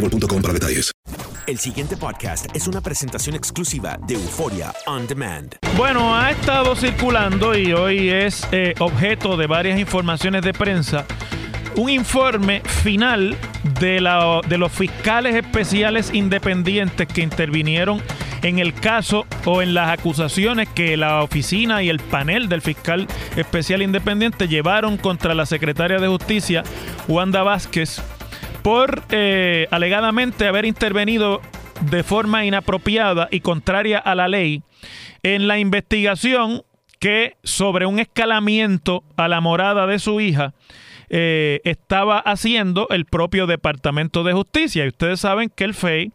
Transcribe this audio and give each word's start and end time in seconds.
boostmobile.com 0.00 0.42
para 0.42 0.54
detalles. 0.54 0.92
El 1.46 1.58
siguiente 1.58 1.96
podcast 1.96 2.46
es 2.56 2.66
una 2.66 2.80
presentación 2.80 3.36
exclusiva 3.36 3.98
de 4.06 4.14
Euforia 4.14 4.74
On 4.86 5.06
Demand. 5.06 5.54
Bueno, 5.76 6.14
ha 6.16 6.32
estado 6.32 6.74
circulando 6.74 7.56
y 7.56 7.72
hoy 7.72 8.08
es 8.08 8.46
eh, 8.50 8.74
objeto 8.80 9.36
de 9.36 9.46
varias 9.46 9.78
informaciones 9.78 10.42
de 10.42 10.52
prensa 10.52 11.06
un 11.76 11.90
informe 11.90 12.62
final 12.62 13.36
de, 13.78 14.00
la, 14.00 14.40
de 14.48 14.58
los 14.58 14.72
fiscales 14.72 15.34
especiales 15.34 16.12
independientes 16.12 17.06
que 17.06 17.20
intervinieron 17.20 18.02
en 18.42 18.58
el 18.58 18.72
caso 18.74 19.26
o 19.44 19.62
en 19.62 19.74
las 19.74 19.90
acusaciones 19.90 20.68
que 20.68 20.96
la 20.96 21.22
oficina 21.22 21.82
y 21.82 21.88
el 21.88 21.98
panel 21.98 22.48
del 22.48 22.62
fiscal 22.62 23.06
especial 23.36 23.82
independiente 23.82 24.48
llevaron 24.48 24.96
contra 24.96 25.34
la 25.34 25.46
secretaria 25.46 25.98
de 25.98 26.08
Justicia, 26.08 26.62
Wanda 27.08 27.42
Vázquez, 27.42 28.00
por 28.66 29.04
eh, 29.10 29.68
alegadamente 29.70 30.48
haber 30.48 30.64
intervenido 30.64 31.40
de 31.82 32.02
forma 32.02 32.44
inapropiada 32.44 33.28
y 33.30 33.38
contraria 33.38 34.00
a 34.00 34.16
la 34.16 34.26
ley 34.26 34.64
en 35.22 35.46
la 35.46 35.60
investigación 35.60 36.64
que 36.98 37.36
sobre 37.44 37.86
un 37.86 38.00
escalamiento 38.00 39.04
a 39.16 39.28
la 39.28 39.40
morada 39.40 39.86
de 39.86 40.00
su 40.00 40.20
hija 40.20 40.52
eh, 41.10 41.60
estaba 41.62 42.18
haciendo 42.18 42.88
el 42.90 43.04
propio 43.04 43.46
Departamento 43.46 44.24
de 44.24 44.32
Justicia. 44.32 44.84
Y 44.84 44.88
ustedes 44.88 45.20
saben 45.20 45.48
que 45.48 45.62
el 45.62 45.72
FEI 45.72 46.10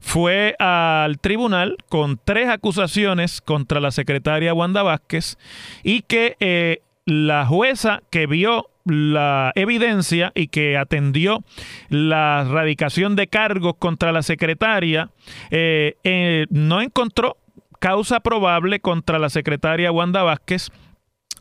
fue 0.00 0.56
al 0.58 1.20
tribunal 1.20 1.76
con 1.88 2.18
tres 2.24 2.48
acusaciones 2.48 3.40
contra 3.40 3.78
la 3.78 3.92
secretaria 3.92 4.54
Wanda 4.54 4.82
Vázquez 4.82 5.38
y 5.84 6.02
que 6.02 6.36
eh, 6.40 6.82
la 7.04 7.46
jueza 7.46 8.02
que 8.10 8.26
vio 8.26 8.71
la 8.84 9.52
evidencia 9.54 10.32
y 10.34 10.48
que 10.48 10.76
atendió 10.76 11.44
la 11.88 12.44
radicación 12.44 13.16
de 13.16 13.28
cargos 13.28 13.74
contra 13.78 14.12
la 14.12 14.22
secretaria, 14.22 15.10
eh, 15.50 15.96
eh, 16.04 16.46
no 16.50 16.80
encontró 16.80 17.36
causa 17.78 18.20
probable 18.20 18.80
contra 18.80 19.18
la 19.18 19.28
secretaria 19.30 19.92
Wanda 19.92 20.22
Vázquez 20.22 20.70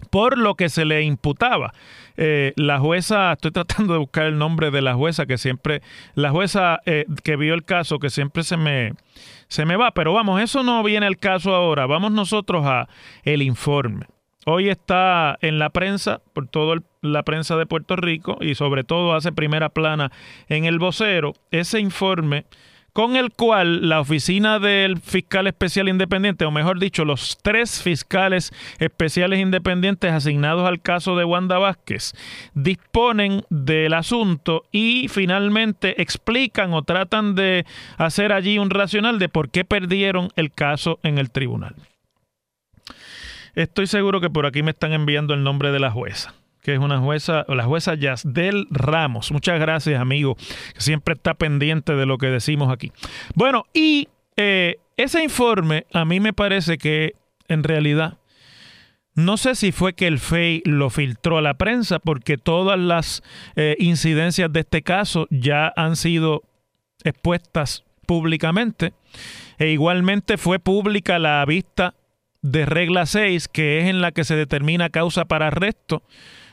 por 0.10 0.38
lo 0.38 0.56
que 0.56 0.70
se 0.70 0.84
le 0.84 1.04
imputaba. 1.04 1.74
Eh, 2.18 2.54
la 2.56 2.80
jueza, 2.80 3.34
estoy 3.34 3.52
tratando 3.52 3.94
de 3.94 4.00
buscar 4.00 4.26
el 4.26 4.38
nombre 4.38 4.72
de 4.72 4.82
la 4.82 4.96
jueza 4.96 5.26
que 5.26 5.38
siempre, 5.38 5.82
la 6.16 6.32
jueza 6.32 6.80
que 7.24 7.36
vio 7.36 7.54
el 7.54 7.64
caso 7.64 8.00
que 8.00 8.10
siempre 8.10 8.44
se 8.44 8.58
me, 8.58 8.94
se 9.48 9.66
me 9.66 9.76
va, 9.76 9.92
pero 9.92 10.14
vamos, 10.14 10.42
eso 10.42 10.64
no 10.64 10.82
viene 10.84 11.06
al 11.06 11.18
caso 11.18 11.54
ahora, 11.54 11.86
vamos 11.86 12.12
nosotros 12.12 12.66
a 12.66 12.88
el 13.24 13.42
informe. 13.42 14.08
Hoy 14.46 14.70
está 14.70 15.38
en 15.42 15.60
la 15.60 15.70
prensa, 15.70 16.22
por 16.34 16.48
toda 16.48 16.78
la 17.02 17.24
prensa 17.24 17.58
de 17.58 17.68
Puerto 17.68 17.96
Rico 17.96 18.38
y 18.42 18.56
sobre 18.56 18.84
todo 18.84 19.14
hace 19.14 19.32
primera 19.32 19.70
plana 19.70 20.12
en 20.50 20.66
el 20.66 20.80
vocero, 20.80 21.34
ese 21.52 21.80
informe 21.80 22.46
con 22.94 23.16
el 23.16 23.32
cual 23.32 23.88
la 23.88 24.02
oficina 24.02 24.60
del 24.60 25.00
fiscal 25.00 25.48
especial 25.48 25.88
independiente, 25.88 26.44
o 26.46 26.52
mejor 26.52 26.80
dicho, 26.80 27.06
los 27.06 27.38
tres 27.42 27.82
fiscales 27.82 28.52
especiales 28.80 29.40
independientes 29.40 30.12
asignados 30.12 30.68
al 30.68 30.82
caso 30.82 31.16
de 31.16 31.24
Wanda 31.24 31.58
Vázquez, 31.58 32.14
disponen 32.54 33.44
del 33.50 33.94
asunto 33.94 34.64
y 34.72 35.08
finalmente 35.08 36.02
explican 36.02 36.74
o 36.74 36.82
tratan 36.82 37.36
de 37.36 37.66
hacer 37.98 38.34
allí 38.34 38.58
un 38.58 38.70
racional 38.70 39.20
de 39.20 39.30
por 39.30 39.50
qué 39.50 39.64
perdieron 39.64 40.30
el 40.36 40.52
caso 40.52 41.00
en 41.04 41.18
el 41.18 41.32
tribunal. 41.32 41.76
Estoy 43.56 43.88
seguro 43.88 44.22
que 44.22 44.30
por 44.30 44.46
aquí 44.46 44.64
me 44.64 44.72
están 44.72 44.94
enviando 44.94 45.34
el 45.34 45.44
nombre 45.44 45.72
de 45.72 45.80
la 45.80 45.92
jueza 45.92 46.34
que 46.62 46.74
es 46.74 46.80
una 46.80 47.00
jueza, 47.00 47.44
la 47.48 47.64
jueza 47.64 47.96
Yasdel 47.96 48.68
Ramos. 48.70 49.32
Muchas 49.32 49.60
gracias, 49.60 50.00
amigo, 50.00 50.36
que 50.36 50.82
siempre 50.82 51.16
está 51.16 51.34
pendiente 51.34 51.96
de 51.96 52.06
lo 52.06 52.20
que 52.20 52.28
decimos 52.28 52.72
aquí. 52.72 52.92
Bueno, 53.34 53.66
y 53.74 54.10
eh, 54.38 54.78
ese 54.96 55.24
informe 55.24 55.86
a 55.92 56.06
mí 56.06 56.20
me 56.20 56.34
parece 56.34 56.78
que 56.78 57.16
en 57.48 57.64
realidad 57.64 58.20
no 59.14 59.38
sé 59.38 59.56
si 59.56 59.72
fue 59.72 59.94
que 59.94 60.08
el 60.08 60.20
FEI 60.20 60.62
lo 60.66 60.90
filtró 60.90 61.38
a 61.38 61.42
la 61.42 61.56
prensa, 61.56 62.00
porque 62.00 62.38
todas 62.38 62.80
las 62.80 63.24
eh, 63.56 63.76
incidencias 63.80 64.52
de 64.54 64.62
este 64.62 64.84
caso 64.84 65.28
ya 65.30 65.74
han 65.76 65.96
sido 65.96 66.44
expuestas 67.04 67.84
públicamente. 68.06 68.94
E 69.58 69.68
igualmente 69.68 70.38
fue 70.38 70.60
pública 70.60 71.20
la 71.20 71.44
vista 71.46 71.94
de 72.42 72.66
regla 72.66 73.06
6, 73.06 73.48
que 73.48 73.80
es 73.80 73.86
en 73.86 74.02
la 74.02 74.12
que 74.12 74.24
se 74.24 74.36
determina 74.36 74.90
causa 74.90 75.26
para 75.26 75.48
arresto 75.48 76.04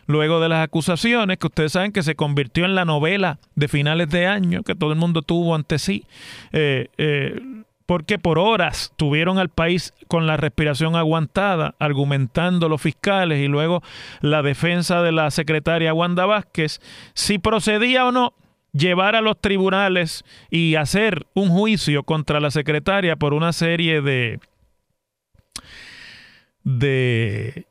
luego 0.07 0.41
de 0.41 0.49
las 0.49 0.65
acusaciones, 0.65 1.39
que 1.39 1.47
ustedes 1.47 1.73
saben 1.73 1.93
que 1.93 2.03
se 2.03 2.17
convirtió 2.17 2.65
en 2.65 2.75
la 2.75 2.85
novela 2.85 3.39
de 3.55 3.69
finales 3.69 4.09
de 4.09 4.27
año 4.27 4.63
que 4.63 4.75
todo 4.75 4.91
el 4.91 4.99
mundo 4.99 5.23
tuvo 5.23 5.55
ante 5.55 5.79
sí, 5.79 6.05
eh, 6.53 6.89
eh, 6.97 7.41
porque 7.85 8.19
por 8.19 8.39
horas 8.39 8.93
tuvieron 8.97 9.39
al 9.39 9.51
país 9.51 9.95
con 10.09 10.27
la 10.27 10.37
respiración 10.37 10.97
aguantada, 10.97 11.75
argumentando 11.79 12.69
los 12.69 12.83
fiscales 12.83 13.39
y 13.39 13.49
luego 13.49 13.83
la 14.21 14.43
defensa 14.43 15.03
de 15.03 15.13
la 15.13 15.31
secretaria 15.31 15.95
Wanda 15.95 16.27
Vázquez, 16.27 16.81
si 17.15 17.39
procedía 17.39 18.07
o 18.07 18.13
no 18.13 18.35
llevar 18.73 19.17
a 19.17 19.23
los 19.23 19.41
tribunales 19.41 20.25
y 20.51 20.75
hacer 20.75 21.27
un 21.35 21.49
juicio 21.49 22.03
contra 22.03 22.41
la 22.41 22.51
secretaria 22.51 23.17
por 23.17 23.33
una 23.35 23.53
serie 23.53 24.03
de 24.03 24.39
de 26.69 27.67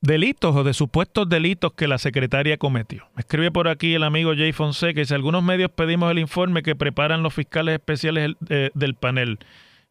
delitos 0.00 0.56
o 0.56 0.64
de 0.64 0.74
supuestos 0.74 1.28
delitos 1.28 1.72
que 1.74 1.86
la 1.86 1.98
secretaria 1.98 2.56
cometió. 2.56 3.06
Me 3.14 3.20
escribe 3.20 3.52
por 3.52 3.68
aquí 3.68 3.94
el 3.94 4.02
amigo 4.02 4.32
Jay 4.36 4.52
Fonseca 4.52 4.94
que 4.94 5.04
si 5.04 5.14
algunos 5.14 5.44
medios 5.44 5.70
pedimos 5.70 6.10
el 6.10 6.18
informe 6.18 6.64
que 6.64 6.74
preparan 6.74 7.22
los 7.22 7.32
fiscales 7.32 7.74
especiales 7.74 8.34
del 8.40 8.94
panel. 8.96 9.38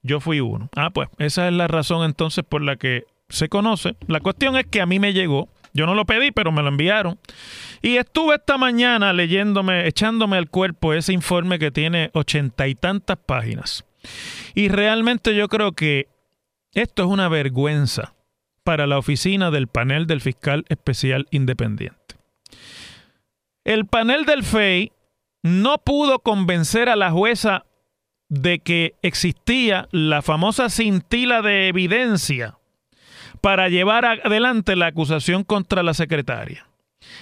Yo 0.03 0.19
fui 0.19 0.41
uno. 0.41 0.69
Ah, 0.75 0.89
pues 0.89 1.07
esa 1.17 1.47
es 1.47 1.53
la 1.53 1.69
razón 1.69 2.03
entonces 2.03 2.43
por 2.43 2.61
la 2.61 2.75
que 2.75 3.05
se 3.29 3.47
conoce. 3.47 3.95
La 4.07 4.19
cuestión 4.19 4.57
es 4.57 4.65
que 4.65 4.81
a 4.81 4.85
mí 4.85 4.99
me 4.99 5.13
llegó. 5.13 5.47
Yo 5.73 5.85
no 5.85 5.95
lo 5.95 6.03
pedí, 6.03 6.31
pero 6.31 6.51
me 6.51 6.61
lo 6.61 6.67
enviaron. 6.67 7.19
Y 7.81 7.95
estuve 7.95 8.35
esta 8.35 8.57
mañana 8.57 9.13
leyéndome, 9.13 9.87
echándome 9.87 10.35
al 10.35 10.49
cuerpo 10.49 10.93
ese 10.93 11.13
informe 11.13 11.57
que 11.57 11.71
tiene 11.71 12.09
ochenta 12.13 12.67
y 12.67 12.75
tantas 12.75 13.17
páginas. 13.17 13.85
Y 14.55 14.67
realmente 14.67 15.33
yo 15.33 15.47
creo 15.47 15.71
que 15.71 16.09
esto 16.73 17.03
es 17.03 17.09
una 17.09 17.27
vergüenza 17.27 18.13
para 18.63 18.87
la 18.87 18.97
oficina 18.97 19.51
del 19.51 19.67
panel 19.67 20.07
del 20.07 20.21
fiscal 20.21 20.65
especial 20.69 21.27
independiente. 21.31 22.15
El 23.63 23.85
panel 23.85 24.25
del 24.25 24.43
FEI 24.43 24.91
no 25.43 25.77
pudo 25.79 26.19
convencer 26.19 26.89
a 26.89 26.95
la 26.95 27.11
jueza 27.11 27.65
de 28.29 28.59
que 28.59 28.95
existía 29.01 29.87
la 29.91 30.21
famosa 30.21 30.69
cintila 30.69 31.41
de 31.41 31.67
evidencia 31.67 32.57
para 33.41 33.69
llevar 33.69 34.05
adelante 34.05 34.75
la 34.75 34.87
acusación 34.87 35.43
contra 35.43 35.83
la 35.83 35.93
secretaria. 35.93 36.67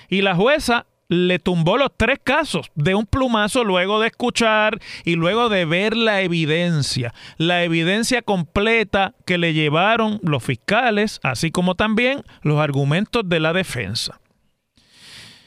Y 0.10 0.22
la 0.22 0.36
jueza 0.36 0.86
le 1.10 1.40
tumbó 1.40 1.78
los 1.78 1.90
tres 1.98 2.20
casos 2.24 2.72
de 2.76 2.96
un 2.96 3.06
plumazo 3.06 3.64
luego 3.64 4.00
de 4.00 4.08
escuchar 4.08 4.80
y 5.04 5.16
luego 5.16 5.50
de 5.50 5.66
ver 5.66 5.98
la 5.98 6.22
evidencia, 6.22 7.14
la 7.38 7.64
evidencia 7.64 8.22
completa 8.22 9.16
que 9.26 9.40
le 9.40 9.54
llevaron 9.54 10.20
los 10.24 10.44
fiscales, 10.44 11.20
así 11.24 11.52
como 11.52 11.76
también 11.76 12.24
los 12.44 12.60
argumentos 12.60 13.28
de 13.28 13.40
la 13.40 13.54
defensa. 13.54 14.22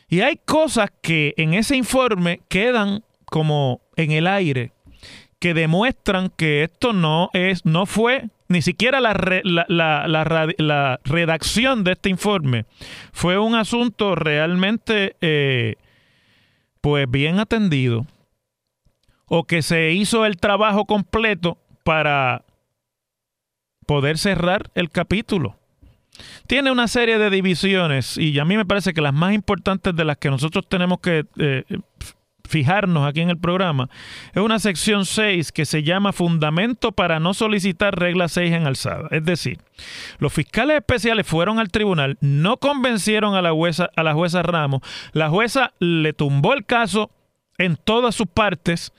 Y 0.09 0.21
hay 0.21 0.39
cosas 0.45 0.91
que 1.01 1.33
en 1.39 1.55
ese 1.55 1.77
informe 1.77 2.43
quedan 2.49 3.05
como 3.25 3.81
en 3.97 4.11
el 4.11 4.27
aire, 4.27 4.73
que 5.39 5.55
demuestran 5.55 6.29
que 6.37 6.65
esto 6.65 6.93
no 6.93 7.31
es, 7.33 7.65
no 7.65 7.87
fue 7.87 8.29
ni 8.53 8.63
siquiera 8.63 9.01
la, 9.01 9.15
redacción 11.05 11.85
de 11.85 11.93
este 11.93 12.09
informe 12.11 12.67
fue 13.13 13.39
un 13.39 13.55
asunto 13.55 14.15
realmente 14.15 15.17
eh, 15.21 15.77
pues 16.81 17.11
bien 17.11 17.41
atendido 17.41 18.07
o 19.27 19.45
que 19.45 19.63
se 19.63 19.93
hizo 19.93 20.27
el 20.27 20.37
trabajo 20.37 20.85
completo 20.85 21.59
para 21.85 22.45
poder 23.87 24.19
cerrar 24.19 24.71
el 24.75 24.91
capítulo. 24.91 25.57
Tiene 26.47 26.71
una 26.71 26.87
serie 26.89 27.19
de 27.19 27.31
divisiones 27.31 28.19
y 28.19 28.39
a 28.39 28.45
mí 28.45 28.57
me 28.57 28.67
parece 28.67 28.93
que 28.93 29.01
las 29.01 29.15
más 29.15 29.33
importantes 29.33 29.97
de 29.97 30.05
las 30.05 30.19
que 30.19 30.31
nosotros 30.31 30.69
tenemos 30.69 31.01
que 31.01 31.25
eh, 31.39 31.65
fijarnos 32.53 33.09
aquí 33.09 33.23
en 33.23 33.31
el 33.31 33.39
programa, 33.39 33.89
es 34.35 34.43
una 34.43 34.59
sección 34.59 35.07
6 35.07 35.53
que 35.53 35.65
se 35.65 35.83
llama 35.83 36.13
Fundamento 36.13 36.93
para 36.93 37.19
no 37.19 37.33
solicitar 37.33 37.99
regla 37.99 38.29
6 38.29 38.53
en 38.53 38.67
alzada. 38.67 39.09
Es 39.11 39.25
decir, 39.25 39.59
los 40.19 40.35
fiscales 40.35 40.77
especiales 40.77 41.27
fueron 41.27 41.59
al 41.59 41.71
tribunal, 41.71 42.19
no 42.21 42.59
convencieron 42.59 43.35
a 43.35 43.43
la 43.43 43.53
jueza, 43.53 43.91
a 43.97 44.03
la 44.03 44.13
jueza 44.13 44.43
Ramos, 44.43 44.83
la 45.13 45.31
jueza 45.31 45.73
le 45.79 46.13
tumbó 46.13 46.53
el 46.53 46.67
caso 46.67 47.11
en 47.57 47.77
todas 47.77 48.15
sus 48.15 48.27
partes, 48.27 48.93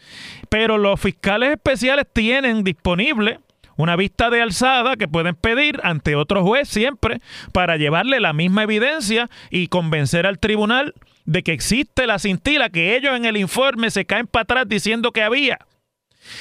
pero 0.50 0.80
los 0.80 1.00
fiscales 1.00 1.52
especiales 1.52 2.08
tienen 2.12 2.64
disponible 2.64 3.40
una 3.76 3.96
vista 3.96 4.32
de 4.32 4.42
alzada 4.42 4.96
que 4.96 5.08
pueden 5.08 5.36
pedir 5.36 5.80
ante 5.84 6.16
otro 6.16 6.44
juez 6.44 6.70
siempre 6.70 7.22
para 7.52 7.78
llevarle 7.78 8.20
la 8.20 8.34
misma 8.34 8.64
evidencia 8.64 9.30
y 9.52 9.68
convencer 9.68 10.26
al 10.26 10.40
tribunal 10.40 10.94
de 11.26 11.44
que 11.44 11.54
existe 11.54 12.08
la 12.08 12.20
cintila 12.20 12.70
que 12.70 12.96
ellos 12.96 13.16
en 13.16 13.26
el 13.26 13.38
informe 13.38 13.92
se 13.92 14.06
caen 14.06 14.28
para 14.28 14.44
atrás 14.44 14.66
diciendo 14.68 15.12
que 15.12 15.24
había 15.24 15.60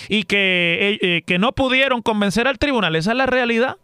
y 0.09 0.25
que, 0.25 0.79
eh, 0.81 0.99
eh, 1.01 1.23
que 1.27 1.39
no 1.39 1.53
pudieron 1.53 2.03
convencer 2.03 2.49
al 2.49 2.59
tribunal. 2.59 2.97
Esa 2.97 3.13
es 3.13 3.17
la 3.17 3.27
realidad. 3.27 3.77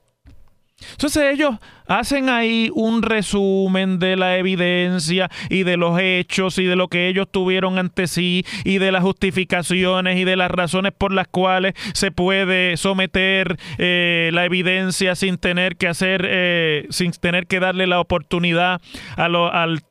Entonces 0.92 1.32
ellos 1.32 1.56
hacen 1.88 2.28
ahí 2.28 2.70
un 2.74 3.02
resumen 3.02 3.98
de 3.98 4.16
la 4.16 4.36
evidencia 4.36 5.28
y 5.48 5.64
de 5.64 5.76
los 5.76 5.98
hechos 5.98 6.58
y 6.58 6.64
de 6.64 6.76
lo 6.76 6.88
que 6.88 7.08
ellos 7.08 7.26
tuvieron 7.30 7.78
ante 7.78 8.06
sí 8.06 8.44
y 8.64 8.78
de 8.78 8.92
las 8.92 9.02
justificaciones 9.02 10.18
y 10.18 10.24
de 10.24 10.36
las 10.36 10.50
razones 10.50 10.92
por 10.96 11.12
las 11.12 11.26
cuales 11.26 11.74
se 11.94 12.10
puede 12.10 12.76
someter 12.76 13.58
eh, 13.78 14.30
la 14.32 14.44
evidencia 14.44 15.14
sin 15.14 15.38
tener 15.38 15.76
que 15.76 15.88
hacer, 15.88 16.26
eh, 16.28 16.86
sin 16.90 17.10
tener 17.12 17.46
que 17.46 17.60
darle 17.60 17.86
la 17.86 18.00
oportunidad 18.00 18.80
al, 19.16 19.34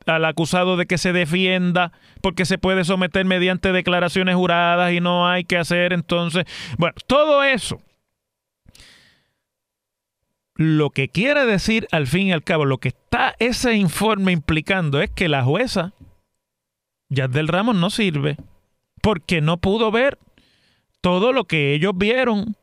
al 0.06 0.24
acusado 0.24 0.76
de 0.76 0.86
que 0.86 0.98
se 0.98 1.12
defienda, 1.12 1.92
porque 2.22 2.44
se 2.44 2.58
puede 2.58 2.84
someter 2.84 3.24
mediante 3.26 3.72
declaraciones 3.72 4.36
juradas 4.36 4.92
y 4.92 5.00
no 5.00 5.28
hay 5.28 5.44
que 5.44 5.58
hacer. 5.58 5.92
Entonces, 5.92 6.44
bueno, 6.78 6.94
todo 7.06 7.42
eso 7.42 7.80
lo 10.58 10.90
que 10.90 11.08
quiere 11.08 11.46
decir 11.46 11.86
al 11.92 12.08
fin 12.08 12.26
y 12.26 12.32
al 12.32 12.42
cabo, 12.42 12.64
lo 12.64 12.78
que 12.78 12.88
está 12.88 13.36
ese 13.38 13.74
informe 13.74 14.32
implicando 14.32 15.00
es 15.00 15.08
que 15.08 15.28
la 15.28 15.44
jueza, 15.44 15.92
ya 17.08 17.28
del 17.28 17.46
Ramos, 17.46 17.76
no 17.76 17.90
sirve 17.90 18.36
porque 19.00 19.40
no 19.40 19.58
pudo 19.58 19.92
ver 19.92 20.18
todo 21.00 21.32
lo 21.32 21.44
que 21.44 21.74
ellos 21.74 21.92
vieron 21.94 22.56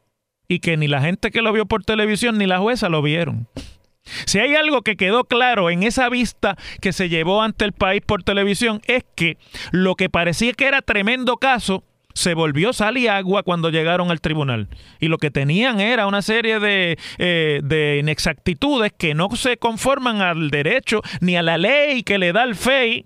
y 0.50 0.60
que 0.60 0.76
ni 0.76 0.90
la 0.90 1.02
gente 1.02 1.32
que 1.32 1.42
lo 1.42 1.54
vio 1.54 1.66
por 1.66 1.86
televisión 1.86 2.38
ni 2.38 2.46
la 2.46 2.60
jueza 2.60 2.90
lo 2.90 3.02
vieron. 3.02 3.48
Si 4.26 4.40
hay 4.40 4.56
algo 4.56 4.82
que 4.82 4.98
quedó 4.98 5.24
claro 5.24 5.70
en 5.70 5.82
esa 5.82 6.10
vista 6.10 6.58
que 6.82 6.92
se 6.92 7.08
llevó 7.08 7.42
ante 7.42 7.64
el 7.64 7.72
país 7.72 8.02
por 8.06 8.24
televisión 8.24 8.82
es 8.88 9.06
que 9.16 9.38
lo 9.72 9.96
que 9.96 10.10
parecía 10.10 10.52
que 10.52 10.68
era 10.68 10.82
tremendo 10.82 11.38
caso 11.38 11.86
se 12.16 12.34
volvió 12.34 12.74
sal 12.74 12.98
y 12.98 13.08
agua 13.08 13.44
cuando 13.44 13.70
llegaron 13.70 14.10
al 14.10 14.22
tribunal. 14.22 14.70
Y 15.00 15.10
lo 15.10 15.18
que 15.18 15.30
tenían 15.30 15.80
era 15.80 16.08
una 16.08 16.22
serie 16.22 16.60
de, 16.60 16.98
eh, 17.18 17.60
de 17.64 17.98
inexactitudes 18.00 18.94
que 18.98 19.14
no 19.14 19.30
se 19.36 19.58
conforman 19.58 20.22
al 20.22 20.50
derecho 20.50 21.02
ni 21.20 21.36
a 21.36 21.44
la 21.44 21.58
ley 21.58 22.04
que 22.04 22.18
le 22.18 22.32
da 22.32 22.44
al 22.44 22.56
FEI 22.56 23.06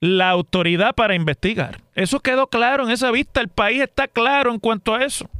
la 0.00 0.30
autoridad 0.30 0.96
para 0.96 1.14
investigar. 1.14 1.80
Eso 1.94 2.18
quedó 2.18 2.48
claro 2.48 2.84
en 2.84 2.90
esa 2.90 3.12
vista. 3.12 3.40
El 3.40 3.48
país 3.48 3.80
está 3.80 4.08
claro 4.08 4.52
en 4.52 4.58
cuanto 4.58 4.96
a 4.96 5.04
eso. 5.04 5.30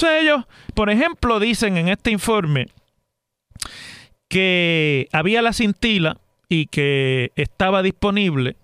O 0.00 0.06
ellos, 0.06 0.44
por 0.74 0.90
ejemplo, 0.90 1.40
dicen 1.40 1.76
en 1.76 1.88
este 1.88 2.12
informe 2.12 2.68
que 4.28 5.08
había 5.10 5.42
la 5.42 5.52
cintila 5.52 6.18
y 6.48 6.66
que 6.66 7.32
estaba 7.34 7.82
disponible 7.82 8.56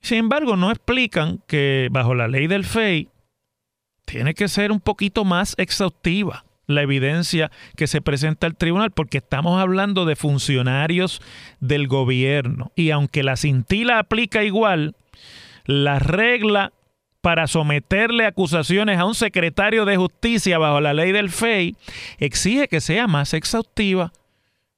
sin 0.00 0.18
embargo, 0.18 0.56
no 0.56 0.70
explican 0.70 1.42
que 1.46 1.88
bajo 1.90 2.14
la 2.14 2.28
ley 2.28 2.46
del 2.46 2.64
FEI 2.64 3.08
tiene 4.04 4.34
que 4.34 4.48
ser 4.48 4.72
un 4.72 4.80
poquito 4.80 5.24
más 5.24 5.54
exhaustiva 5.58 6.44
la 6.66 6.82
evidencia 6.82 7.50
que 7.76 7.86
se 7.86 8.00
presenta 8.02 8.46
al 8.46 8.56
tribunal, 8.56 8.90
porque 8.90 9.18
estamos 9.18 9.60
hablando 9.60 10.04
de 10.04 10.16
funcionarios 10.16 11.20
del 11.60 11.88
gobierno. 11.88 12.72
Y 12.76 12.90
aunque 12.90 13.22
la 13.22 13.36
cintila 13.36 13.98
aplica 13.98 14.44
igual, 14.44 14.94
la 15.64 15.98
regla 15.98 16.72
para 17.20 17.46
someterle 17.46 18.26
acusaciones 18.26 18.98
a 18.98 19.06
un 19.06 19.14
secretario 19.14 19.84
de 19.84 19.96
justicia 19.96 20.58
bajo 20.58 20.80
la 20.80 20.94
ley 20.94 21.10
del 21.10 21.30
FEI 21.30 21.74
exige 22.18 22.68
que 22.68 22.80
sea 22.80 23.06
más 23.06 23.34
exhaustiva 23.34 24.12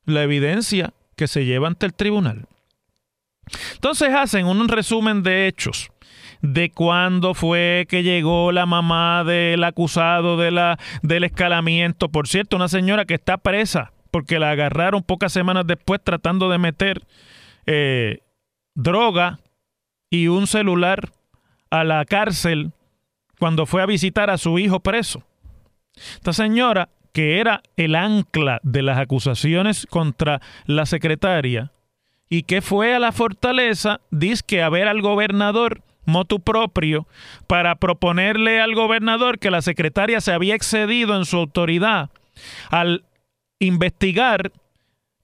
la 0.04 0.22
evidencia 0.22 0.94
que 1.16 1.28
se 1.28 1.44
lleva 1.44 1.68
ante 1.68 1.86
el 1.86 1.92
tribunal. 1.92 2.46
Entonces 3.74 4.14
hacen 4.14 4.46
un 4.46 4.68
resumen 4.68 5.22
de 5.22 5.46
hechos 5.46 5.90
de 6.42 6.70
cuándo 6.70 7.34
fue 7.34 7.86
que 7.88 8.02
llegó 8.02 8.52
la 8.52 8.66
mamá 8.66 9.24
del 9.24 9.62
acusado 9.64 10.36
de 10.36 10.50
la, 10.50 10.78
del 11.02 11.24
escalamiento. 11.24 12.08
Por 12.08 12.28
cierto, 12.28 12.56
una 12.56 12.68
señora 12.68 13.04
que 13.04 13.14
está 13.14 13.36
presa 13.36 13.92
porque 14.10 14.38
la 14.38 14.50
agarraron 14.50 15.02
pocas 15.02 15.32
semanas 15.32 15.66
después 15.66 16.00
tratando 16.02 16.50
de 16.50 16.58
meter 16.58 17.06
eh, 17.66 18.18
droga 18.74 19.40
y 20.10 20.28
un 20.28 20.46
celular 20.46 21.10
a 21.70 21.84
la 21.84 22.04
cárcel 22.04 22.72
cuando 23.38 23.66
fue 23.66 23.82
a 23.82 23.86
visitar 23.86 24.30
a 24.30 24.38
su 24.38 24.58
hijo 24.58 24.80
preso. 24.80 25.22
Esta 26.14 26.32
señora, 26.32 26.88
que 27.12 27.38
era 27.40 27.62
el 27.76 27.94
ancla 27.94 28.60
de 28.62 28.82
las 28.82 28.98
acusaciones 28.98 29.86
contra 29.86 30.40
la 30.66 30.86
secretaria, 30.86 31.72
y 32.30 32.44
que 32.44 32.62
fue 32.62 32.94
a 32.94 33.00
la 33.00 33.12
fortaleza, 33.12 34.00
dice 34.10 34.62
a 34.62 34.68
ver 34.70 34.88
al 34.88 35.02
gobernador 35.02 35.82
motu 36.06 36.40
propio 36.40 37.06
para 37.46 37.74
proponerle 37.74 38.60
al 38.60 38.74
gobernador 38.74 39.38
que 39.38 39.50
la 39.50 39.60
secretaria 39.60 40.20
se 40.20 40.32
había 40.32 40.54
excedido 40.54 41.16
en 41.16 41.24
su 41.24 41.36
autoridad 41.36 42.10
al 42.70 43.04
investigar 43.58 44.52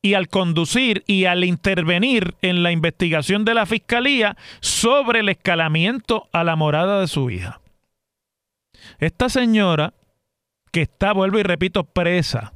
y 0.02 0.14
al 0.14 0.28
conducir 0.28 1.02
y 1.06 1.25
al 1.25 1.44
intervenir 1.44 2.34
en 2.42 2.62
la 2.62 2.72
investigación 2.72 3.44
de 3.44 3.54
la 3.54 3.66
fiscalía 3.66 4.36
sobre 4.60 5.20
el 5.20 5.28
escalamiento 5.28 6.28
a 6.32 6.44
la 6.44 6.54
morada 6.56 7.00
de 7.00 7.08
su 7.08 7.30
hija. 7.30 7.60
Esta 8.98 9.28
señora, 9.28 9.94
que 10.70 10.82
está, 10.82 11.12
vuelvo 11.12 11.38
y 11.38 11.42
repito, 11.42 11.84
presa, 11.84 12.52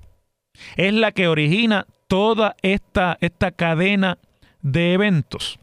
es 0.77 0.93
la 0.93 1.13
que 1.13 1.27
origina 1.27 1.87
toda 2.07 2.55
esta, 2.63 3.17
esta 3.21 3.51
cadena 3.51 4.19
de 4.63 4.93
eventos. 4.95 5.59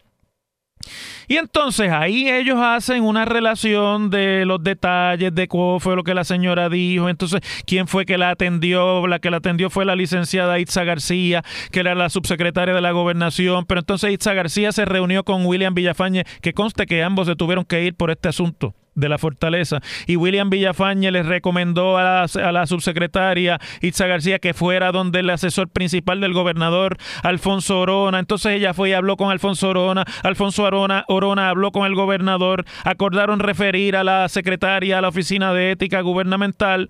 Y 1.28 1.36
entonces 1.36 1.92
ahí 1.92 2.30
ellos 2.30 2.58
hacen 2.62 3.04
una 3.04 3.26
relación 3.26 4.10
de 4.10 4.46
los 4.46 4.64
detalles 4.64 5.36
de 5.36 5.48
cómo 5.48 5.80
fue 5.80 5.96
lo 5.96 6.04
que 6.04 6.14
la 6.14 6.24
señora 6.24 6.70
dijo. 6.70 7.10
Entonces, 7.10 7.42
quién 7.66 7.88
fue 7.88 8.06
que 8.06 8.18
la 8.18 8.30
atendió. 8.30 9.06
La 9.08 9.20
que 9.20 9.30
la 9.30 9.38
atendió 9.38 9.70
fue 9.70 9.84
la 9.84 9.96
licenciada 9.96 10.60
Itza 10.60 10.84
García, 10.86 11.44
que 11.72 11.82
era 11.82 11.96
la 11.96 12.10
subsecretaria 12.10 12.74
de 12.74 12.82
la 12.82 12.92
gobernación. 12.92 13.66
Pero 13.66 13.80
entonces 13.80 14.14
Itza 14.14 14.34
García 14.34 14.72
se 14.72 14.86
reunió 14.86 15.24
con 15.24 15.46
William 15.46 15.74
Villafañe, 15.74 16.24
que 16.42 16.54
conste 16.54 16.86
que 16.86 17.04
ambos 17.04 17.28
se 17.28 17.36
tuvieron 17.36 17.66
que 17.66 17.84
ir 17.84 17.96
por 17.96 18.12
este 18.12 18.30
asunto 18.30 18.74
de 18.98 19.08
la 19.08 19.18
fortaleza. 19.18 19.80
Y 20.08 20.18
William 20.18 20.50
Villafañe 20.50 21.12
les 21.12 21.26
recomendó 21.26 21.98
a 21.98 22.26
la, 22.34 22.66
subsecretaria 22.66 23.60
Itza 23.82 24.08
García 24.08 24.40
que 24.40 24.54
fuera 24.54 24.92
donde 24.92 25.20
el 25.20 25.30
asesor 25.30 25.70
principal 25.70 26.20
del 26.20 26.34
gobernador, 26.34 26.98
Alfonso 27.24 27.80
Orona. 27.80 28.20
Entonces 28.20 28.54
ella 28.54 28.74
fue 28.74 28.90
y 28.90 28.94
habló 28.94 29.16
con 29.16 29.32
Alfonso 29.32 29.70
Orona. 29.70 30.04
Alfonso 30.24 30.64
Orona, 30.64 31.50
habló 31.50 31.72
con 31.72 31.86
el 31.86 31.96
gobernador. 31.96 32.66
Acordaron 32.84 33.40
referir 33.40 33.96
a 33.96 34.04
la 34.04 34.28
secretaria 34.28 34.98
a 34.98 35.02
la 35.02 35.10
Oficina 35.10 35.54
de 35.54 35.72
Ética 35.72 36.02
Gubernamental 36.02 36.90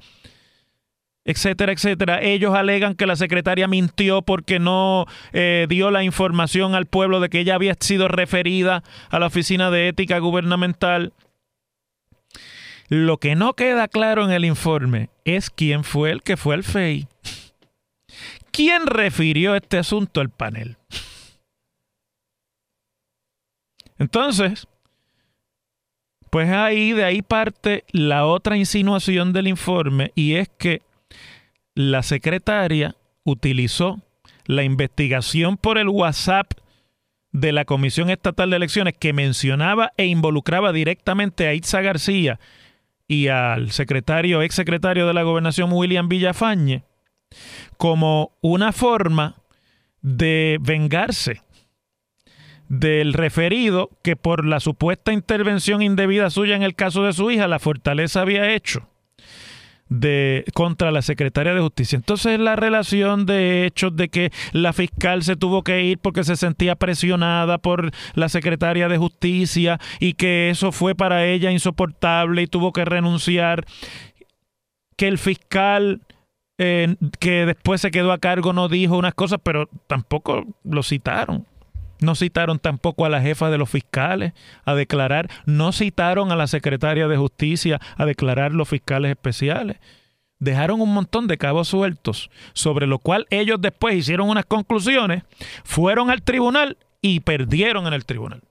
etcétera, 1.25 1.73
etcétera. 1.73 2.21
Ellos 2.21 2.55
alegan 2.55 2.95
que 2.95 3.05
la 3.05 3.17
secretaria 3.17 3.67
mintió 3.67 4.21
porque 4.21 4.59
no 4.59 5.05
eh, 5.33 5.65
dio 5.67 5.91
la 5.91 6.05
información 6.05 6.73
al 6.73 6.85
pueblo 6.85 7.19
de 7.19 7.27
que 7.27 7.41
ella 7.41 7.55
había 7.55 7.75
sido 7.77 8.07
referida 8.07 8.81
a 9.09 9.19
la 9.19 9.27
Oficina 9.27 9.69
de 9.69 9.89
Ética 9.89 10.19
Gubernamental. 10.19 11.11
Lo 12.89 13.17
que 13.17 13.35
no 13.35 13.53
queda 13.53 13.87
claro 13.87 14.23
en 14.23 14.31
el 14.31 14.45
informe 14.45 15.09
es 15.25 15.49
quién 15.49 15.83
fue 15.83 16.11
el 16.11 16.23
que 16.23 16.37
fue 16.37 16.55
al 16.55 16.63
FEI. 16.63 17.07
¿Quién 18.51 18.87
refirió 18.87 19.55
este 19.55 19.77
asunto 19.77 20.21
al 20.21 20.29
panel? 20.29 20.77
Entonces, 23.99 24.67
pues 26.29 26.49
ahí 26.49 26.93
de 26.93 27.03
ahí 27.03 27.21
parte 27.21 27.83
la 27.91 28.25
otra 28.25 28.57
insinuación 28.57 29.33
del 29.33 29.47
informe 29.47 30.11
y 30.15 30.35
es 30.35 30.49
que 30.49 30.81
la 31.75 32.03
secretaria 32.03 32.95
utilizó 33.23 34.01
la 34.45 34.63
investigación 34.63 35.57
por 35.57 35.77
el 35.77 35.89
WhatsApp 35.89 36.53
de 37.31 37.51
la 37.51 37.65
Comisión 37.65 38.09
Estatal 38.09 38.49
de 38.49 38.55
Elecciones 38.55 38.95
que 38.97 39.13
mencionaba 39.13 39.91
e 39.97 40.05
involucraba 40.05 40.71
directamente 40.71 41.47
a 41.47 41.53
Itza 41.53 41.81
García 41.81 42.39
y 43.07 43.27
al 43.29 43.71
secretario, 43.71 44.41
ex 44.41 44.55
secretario 44.55 45.07
de 45.07 45.13
la 45.13 45.23
gobernación 45.23 45.71
William 45.71 46.09
Villafañe, 46.09 46.83
como 47.77 48.31
una 48.41 48.71
forma 48.71 49.35
de 50.01 50.57
vengarse 50.61 51.41
del 52.69 53.13
referido 53.13 53.89
que 54.03 54.15
por 54.15 54.45
la 54.45 54.59
supuesta 54.59 55.13
intervención 55.13 55.81
indebida 55.81 56.29
suya 56.29 56.55
en 56.55 56.63
el 56.63 56.75
caso 56.75 57.03
de 57.03 57.13
su 57.13 57.31
hija, 57.31 57.47
la 57.47 57.59
fortaleza 57.59 58.21
había 58.21 58.53
hecho 58.53 58.89
de 59.89 60.45
contra 60.53 60.91
la 60.91 61.01
secretaria 61.01 61.53
de 61.53 61.61
justicia. 61.61 61.95
Entonces 61.95 62.39
la 62.39 62.55
relación 62.55 63.25
de 63.25 63.65
hechos 63.65 63.95
de 63.95 64.09
que 64.09 64.31
la 64.51 64.73
fiscal 64.73 65.23
se 65.23 65.35
tuvo 65.35 65.63
que 65.63 65.83
ir 65.83 65.99
porque 65.99 66.23
se 66.23 66.35
sentía 66.35 66.75
presionada 66.75 67.57
por 67.57 67.91
la 68.13 68.29
secretaria 68.29 68.87
de 68.87 68.97
justicia 68.97 69.79
y 69.99 70.13
que 70.13 70.49
eso 70.49 70.71
fue 70.71 70.95
para 70.95 71.25
ella 71.25 71.51
insoportable 71.51 72.41
y 72.41 72.47
tuvo 72.47 72.73
que 72.73 72.85
renunciar, 72.85 73.65
que 74.95 75.07
el 75.07 75.17
fiscal 75.17 76.01
eh, 76.57 76.95
que 77.19 77.45
después 77.45 77.81
se 77.81 77.91
quedó 77.91 78.11
a 78.11 78.17
cargo 78.17 78.51
no 78.51 78.67
dijo 78.67 78.97
unas 78.97 79.13
cosas, 79.13 79.39
pero 79.43 79.69
tampoco 79.87 80.45
lo 80.63 80.83
citaron. 80.83 81.45
No 81.99 82.15
citaron 82.15 82.59
tampoco 82.59 83.05
a 83.05 83.09
la 83.09 83.21
jefa 83.21 83.49
de 83.49 83.57
los 83.57 83.69
fiscales 83.69 84.33
a 84.65 84.75
declarar, 84.75 85.29
no 85.45 85.71
citaron 85.71 86.31
a 86.31 86.35
la 86.35 86.47
secretaria 86.47 87.07
de 87.07 87.17
justicia 87.17 87.79
a 87.95 88.05
declarar 88.05 88.51
los 88.51 88.69
fiscales 88.69 89.11
especiales. 89.11 89.77
Dejaron 90.39 90.81
un 90.81 90.93
montón 90.93 91.27
de 91.27 91.37
cabos 91.37 91.69
sueltos, 91.69 92.29
sobre 92.53 92.85
lo 92.85 92.99
cual 92.99 93.25
ellos 93.31 93.59
después 93.59 93.95
hicieron 93.95 94.29
unas 94.29 94.45
conclusiones, 94.45 95.23
fueron 95.63 96.11
al 96.11 96.21
tribunal 96.21 96.77
y 97.01 97.21
perdieron 97.21 97.87
en 97.87 97.93
el 97.93 98.05
tribunal. 98.05 98.41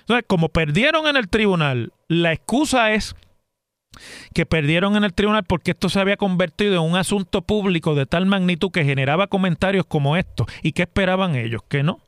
Entonces, 0.00 0.24
como 0.28 0.50
perdieron 0.50 1.08
en 1.08 1.16
el 1.16 1.28
tribunal, 1.28 1.92
la 2.06 2.32
excusa 2.32 2.92
es 2.92 3.16
que 4.32 4.46
perdieron 4.46 4.96
en 4.96 5.04
el 5.04 5.14
tribunal 5.14 5.44
porque 5.44 5.72
esto 5.72 5.88
se 5.88 5.98
había 5.98 6.16
convertido 6.16 6.74
en 6.74 6.90
un 6.90 6.96
asunto 6.96 7.42
público 7.42 7.94
de 7.94 8.06
tal 8.06 8.26
magnitud 8.26 8.70
que 8.70 8.84
generaba 8.84 9.26
comentarios 9.26 9.86
como 9.86 10.16
estos. 10.16 10.46
¿Y 10.62 10.72
qué 10.72 10.82
esperaban 10.82 11.34
ellos? 11.34 11.62
Que 11.68 11.82
no 11.82 12.00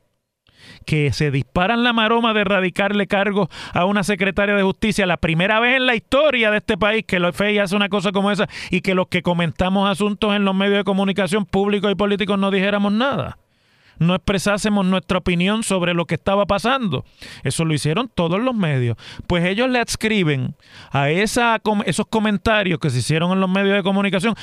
que 0.85 1.11
se 1.13 1.31
disparan 1.31 1.83
la 1.83 1.93
maroma 1.93 2.33
de 2.33 2.41
erradicarle 2.41 3.07
cargos 3.07 3.49
a 3.73 3.85
una 3.85 4.03
secretaria 4.03 4.55
de 4.55 4.63
justicia, 4.63 5.05
la 5.05 5.17
primera 5.17 5.59
vez 5.59 5.77
en 5.77 5.85
la 5.85 5.95
historia 5.95 6.51
de 6.51 6.57
este 6.57 6.77
país 6.77 7.05
que 7.05 7.19
lo 7.19 7.31
FEI 7.31 7.59
hace 7.59 7.75
una 7.75 7.89
cosa 7.89 8.11
como 8.11 8.31
esa 8.31 8.47
y 8.69 8.81
que 8.81 8.95
los 8.95 9.07
que 9.07 9.21
comentamos 9.21 9.89
asuntos 9.89 10.35
en 10.35 10.45
los 10.45 10.55
medios 10.55 10.77
de 10.77 10.83
comunicación 10.83 11.45
públicos 11.45 11.91
y 11.91 11.95
políticos 11.95 12.39
no 12.39 12.51
dijéramos 12.51 12.91
nada 12.91 13.37
no 13.99 14.15
expresásemos 14.15 14.85
nuestra 14.85 15.17
opinión 15.17 15.63
sobre 15.63 15.93
lo 15.93 16.05
que 16.05 16.15
estaba 16.15 16.45
pasando. 16.45 17.03
Eso 17.43 17.65
lo 17.65 17.73
hicieron 17.73 18.09
todos 18.13 18.39
los 18.39 18.55
medios. 18.55 18.97
Pues 19.27 19.45
ellos 19.45 19.69
le 19.69 19.79
adscriben 19.79 20.55
a 20.91 21.09
esos 21.09 22.05
comentarios 22.09 22.79
que 22.79 22.89
se 22.89 22.99
hicieron 22.99 23.31
en 23.31 23.39
los 23.39 23.49
medios 23.49 23.75
de 23.75 23.83
comunicación 23.83 24.35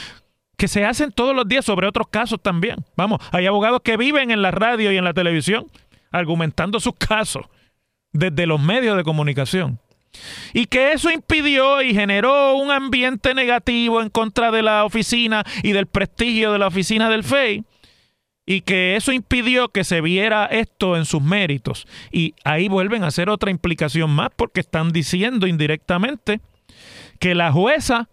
que 0.56 0.68
se 0.68 0.84
hacen 0.84 1.10
todos 1.10 1.34
los 1.34 1.48
días 1.48 1.64
sobre 1.64 1.88
otros 1.88 2.06
casos 2.08 2.40
también. 2.40 2.76
Vamos, 2.96 3.20
hay 3.32 3.46
abogados 3.46 3.80
que 3.82 3.96
viven 3.96 4.30
en 4.30 4.40
la 4.40 4.52
radio 4.52 4.92
y 4.92 4.96
en 4.96 5.04
la 5.04 5.12
televisión 5.12 5.66
argumentando 6.14 6.80
sus 6.80 6.94
casos 6.94 7.46
desde 8.12 8.46
los 8.46 8.60
medios 8.60 8.96
de 8.96 9.04
comunicación. 9.04 9.80
Y 10.52 10.66
que 10.66 10.92
eso 10.92 11.10
impidió 11.10 11.82
y 11.82 11.92
generó 11.92 12.54
un 12.56 12.70
ambiente 12.70 13.34
negativo 13.34 14.00
en 14.00 14.10
contra 14.10 14.52
de 14.52 14.62
la 14.62 14.84
oficina 14.84 15.44
y 15.62 15.72
del 15.72 15.86
prestigio 15.86 16.52
de 16.52 16.60
la 16.60 16.68
oficina 16.68 17.10
del 17.10 17.24
FEI. 17.24 17.64
Y 18.46 18.60
que 18.60 18.94
eso 18.94 19.10
impidió 19.10 19.70
que 19.70 19.84
se 19.84 20.00
viera 20.00 20.46
esto 20.46 20.96
en 20.96 21.06
sus 21.06 21.20
méritos. 21.20 21.86
Y 22.12 22.34
ahí 22.44 22.68
vuelven 22.68 23.02
a 23.02 23.08
hacer 23.08 23.28
otra 23.28 23.50
implicación 23.50 24.10
más 24.10 24.28
porque 24.36 24.60
están 24.60 24.92
diciendo 24.92 25.46
indirectamente 25.46 26.40
que 27.18 27.34
la 27.34 27.50
jueza 27.50 28.08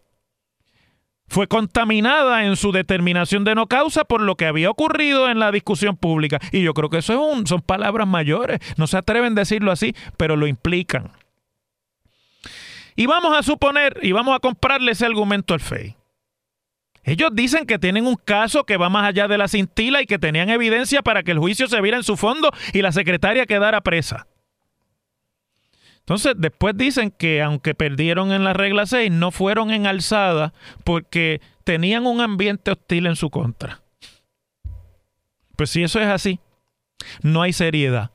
fue 1.31 1.47
contaminada 1.47 2.43
en 2.43 2.57
su 2.57 2.73
determinación 2.73 3.45
de 3.45 3.55
no 3.55 3.67
causa 3.67 4.03
por 4.03 4.19
lo 4.19 4.35
que 4.35 4.47
había 4.47 4.69
ocurrido 4.69 5.29
en 5.29 5.39
la 5.39 5.53
discusión 5.53 5.95
pública. 5.95 6.39
Y 6.51 6.61
yo 6.61 6.73
creo 6.73 6.89
que 6.89 6.97
eso 6.97 7.13
es 7.13 7.19
un, 7.19 7.47
son 7.47 7.61
palabras 7.61 8.05
mayores. 8.05 8.59
No 8.75 8.85
se 8.85 8.97
atreven 8.97 9.31
a 9.31 9.41
decirlo 9.41 9.71
así, 9.71 9.95
pero 10.17 10.35
lo 10.35 10.45
implican. 10.45 11.09
Y 12.97 13.05
vamos 13.05 13.33
a 13.37 13.43
suponer, 13.43 13.97
y 14.01 14.11
vamos 14.11 14.35
a 14.35 14.39
comprarle 14.39 14.91
ese 14.91 15.05
argumento 15.05 15.53
al 15.53 15.61
FEI. 15.61 15.95
Ellos 17.05 17.29
dicen 17.31 17.65
que 17.65 17.79
tienen 17.79 18.07
un 18.07 18.17
caso 18.17 18.65
que 18.65 18.75
va 18.75 18.89
más 18.89 19.07
allá 19.07 19.29
de 19.29 19.37
la 19.37 19.47
cintila 19.47 20.01
y 20.01 20.07
que 20.07 20.19
tenían 20.19 20.49
evidencia 20.49 21.01
para 21.01 21.23
que 21.23 21.31
el 21.31 21.39
juicio 21.39 21.67
se 21.67 21.79
viera 21.79 21.95
en 21.95 22.03
su 22.03 22.17
fondo 22.17 22.51
y 22.73 22.81
la 22.81 22.91
secretaria 22.91 23.45
quedara 23.45 23.79
presa. 23.79 24.27
Entonces, 26.11 26.33
después 26.37 26.75
dicen 26.75 27.09
que 27.09 27.41
aunque 27.41 27.73
perdieron 27.73 28.33
en 28.33 28.43
la 28.43 28.51
regla 28.51 28.85
6, 28.85 29.09
no 29.11 29.31
fueron 29.31 29.71
en 29.71 29.87
alzada 29.87 30.51
porque 30.83 31.39
tenían 31.63 32.05
un 32.05 32.19
ambiente 32.19 32.69
hostil 32.71 33.05
en 33.05 33.15
su 33.15 33.29
contra. 33.29 33.79
Pues 35.55 35.69
si 35.69 35.83
eso 35.83 36.01
es 36.01 36.07
así, 36.07 36.41
no 37.21 37.43
hay 37.43 37.53
seriedad 37.53 38.11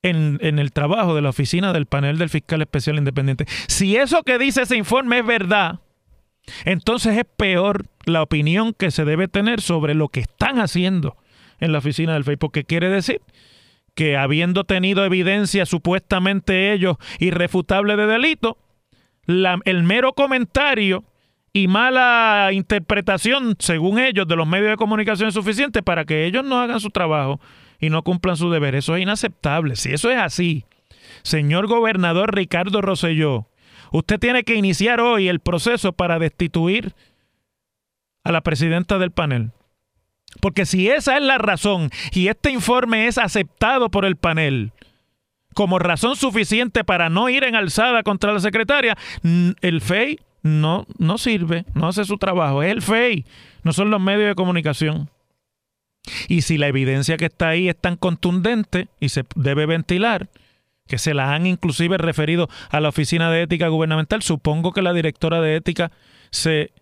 en, 0.00 0.38
en, 0.40 0.58
el 0.58 0.72
trabajo 0.72 1.14
de 1.14 1.20
la 1.20 1.28
oficina 1.28 1.74
del 1.74 1.84
panel 1.84 2.16
del 2.16 2.30
fiscal 2.30 2.62
especial 2.62 2.96
independiente. 2.96 3.44
Si 3.66 3.94
eso 3.94 4.22
que 4.22 4.38
dice 4.38 4.62
ese 4.62 4.78
informe 4.78 5.18
es 5.18 5.26
verdad, 5.26 5.80
entonces 6.64 7.18
es 7.18 7.26
peor 7.36 7.88
la 8.06 8.22
opinión 8.22 8.72
que 8.72 8.90
se 8.90 9.04
debe 9.04 9.28
tener 9.28 9.60
sobre 9.60 9.92
lo 9.92 10.08
que 10.08 10.20
están 10.20 10.60
haciendo 10.60 11.18
en 11.60 11.72
la 11.72 11.78
oficina 11.80 12.14
del 12.14 12.24
FEI, 12.24 12.36
porque 12.36 12.64
quiere 12.64 12.88
decir 12.88 13.20
que 13.94 14.16
habiendo 14.16 14.64
tenido 14.64 15.04
evidencia 15.04 15.66
supuestamente 15.66 16.72
ellos 16.72 16.96
irrefutable 17.18 17.96
de 17.96 18.06
delito, 18.06 18.58
el 19.26 19.82
mero 19.82 20.14
comentario 20.14 21.04
y 21.52 21.68
mala 21.68 22.48
interpretación, 22.52 23.56
según 23.58 23.98
ellos, 23.98 24.26
de 24.26 24.36
los 24.36 24.46
medios 24.46 24.70
de 24.70 24.76
comunicación 24.76 25.28
es 25.28 25.34
suficiente 25.34 25.82
para 25.82 26.04
que 26.04 26.24
ellos 26.24 26.44
no 26.44 26.60
hagan 26.60 26.80
su 26.80 26.90
trabajo 26.90 27.40
y 27.78 27.90
no 27.90 28.02
cumplan 28.02 28.36
su 28.36 28.50
deber. 28.50 28.74
Eso 28.74 28.96
es 28.96 29.02
inaceptable. 29.02 29.76
Si 29.76 29.92
eso 29.92 30.10
es 30.10 30.18
así, 30.18 30.64
señor 31.22 31.66
gobernador 31.66 32.34
Ricardo 32.34 32.80
Rosselló, 32.80 33.48
usted 33.90 34.18
tiene 34.18 34.44
que 34.44 34.54
iniciar 34.54 35.00
hoy 35.00 35.28
el 35.28 35.40
proceso 35.40 35.92
para 35.92 36.18
destituir 36.18 36.94
a 38.24 38.32
la 38.32 38.40
presidenta 38.40 38.98
del 38.98 39.10
panel. 39.10 39.50
Porque 40.40 40.66
si 40.66 40.88
esa 40.88 41.16
es 41.16 41.22
la 41.22 41.38
razón 41.38 41.90
y 42.12 42.28
este 42.28 42.50
informe 42.50 43.06
es 43.06 43.18
aceptado 43.18 43.90
por 43.90 44.04
el 44.04 44.16
panel 44.16 44.72
como 45.54 45.78
razón 45.78 46.16
suficiente 46.16 46.84
para 46.84 47.10
no 47.10 47.28
ir 47.28 47.44
en 47.44 47.54
alzada 47.54 48.02
contra 48.02 48.32
la 48.32 48.40
secretaria, 48.40 48.96
el 49.22 49.80
FEI 49.80 50.18
no, 50.42 50.86
no 50.98 51.18
sirve, 51.18 51.64
no 51.74 51.88
hace 51.88 52.04
su 52.04 52.18
trabajo. 52.18 52.62
Es 52.62 52.72
el 52.72 52.82
FEI, 52.82 53.24
no 53.62 53.72
son 53.72 53.90
los 53.90 54.00
medios 54.00 54.28
de 54.28 54.34
comunicación. 54.34 55.10
Y 56.28 56.42
si 56.42 56.58
la 56.58 56.66
evidencia 56.66 57.16
que 57.16 57.26
está 57.26 57.50
ahí 57.50 57.68
es 57.68 57.76
tan 57.76 57.96
contundente 57.96 58.88
y 58.98 59.10
se 59.10 59.24
debe 59.36 59.66
ventilar, 59.66 60.28
que 60.88 60.98
se 60.98 61.14
la 61.14 61.32
han 61.34 61.46
inclusive 61.46 61.96
referido 61.96 62.48
a 62.70 62.80
la 62.80 62.88
Oficina 62.88 63.30
de 63.30 63.42
Ética 63.42 63.68
Gubernamental, 63.68 64.22
supongo 64.22 64.72
que 64.72 64.82
la 64.82 64.92
directora 64.92 65.40
de 65.40 65.56
Ética 65.56 65.92
se 66.30 66.72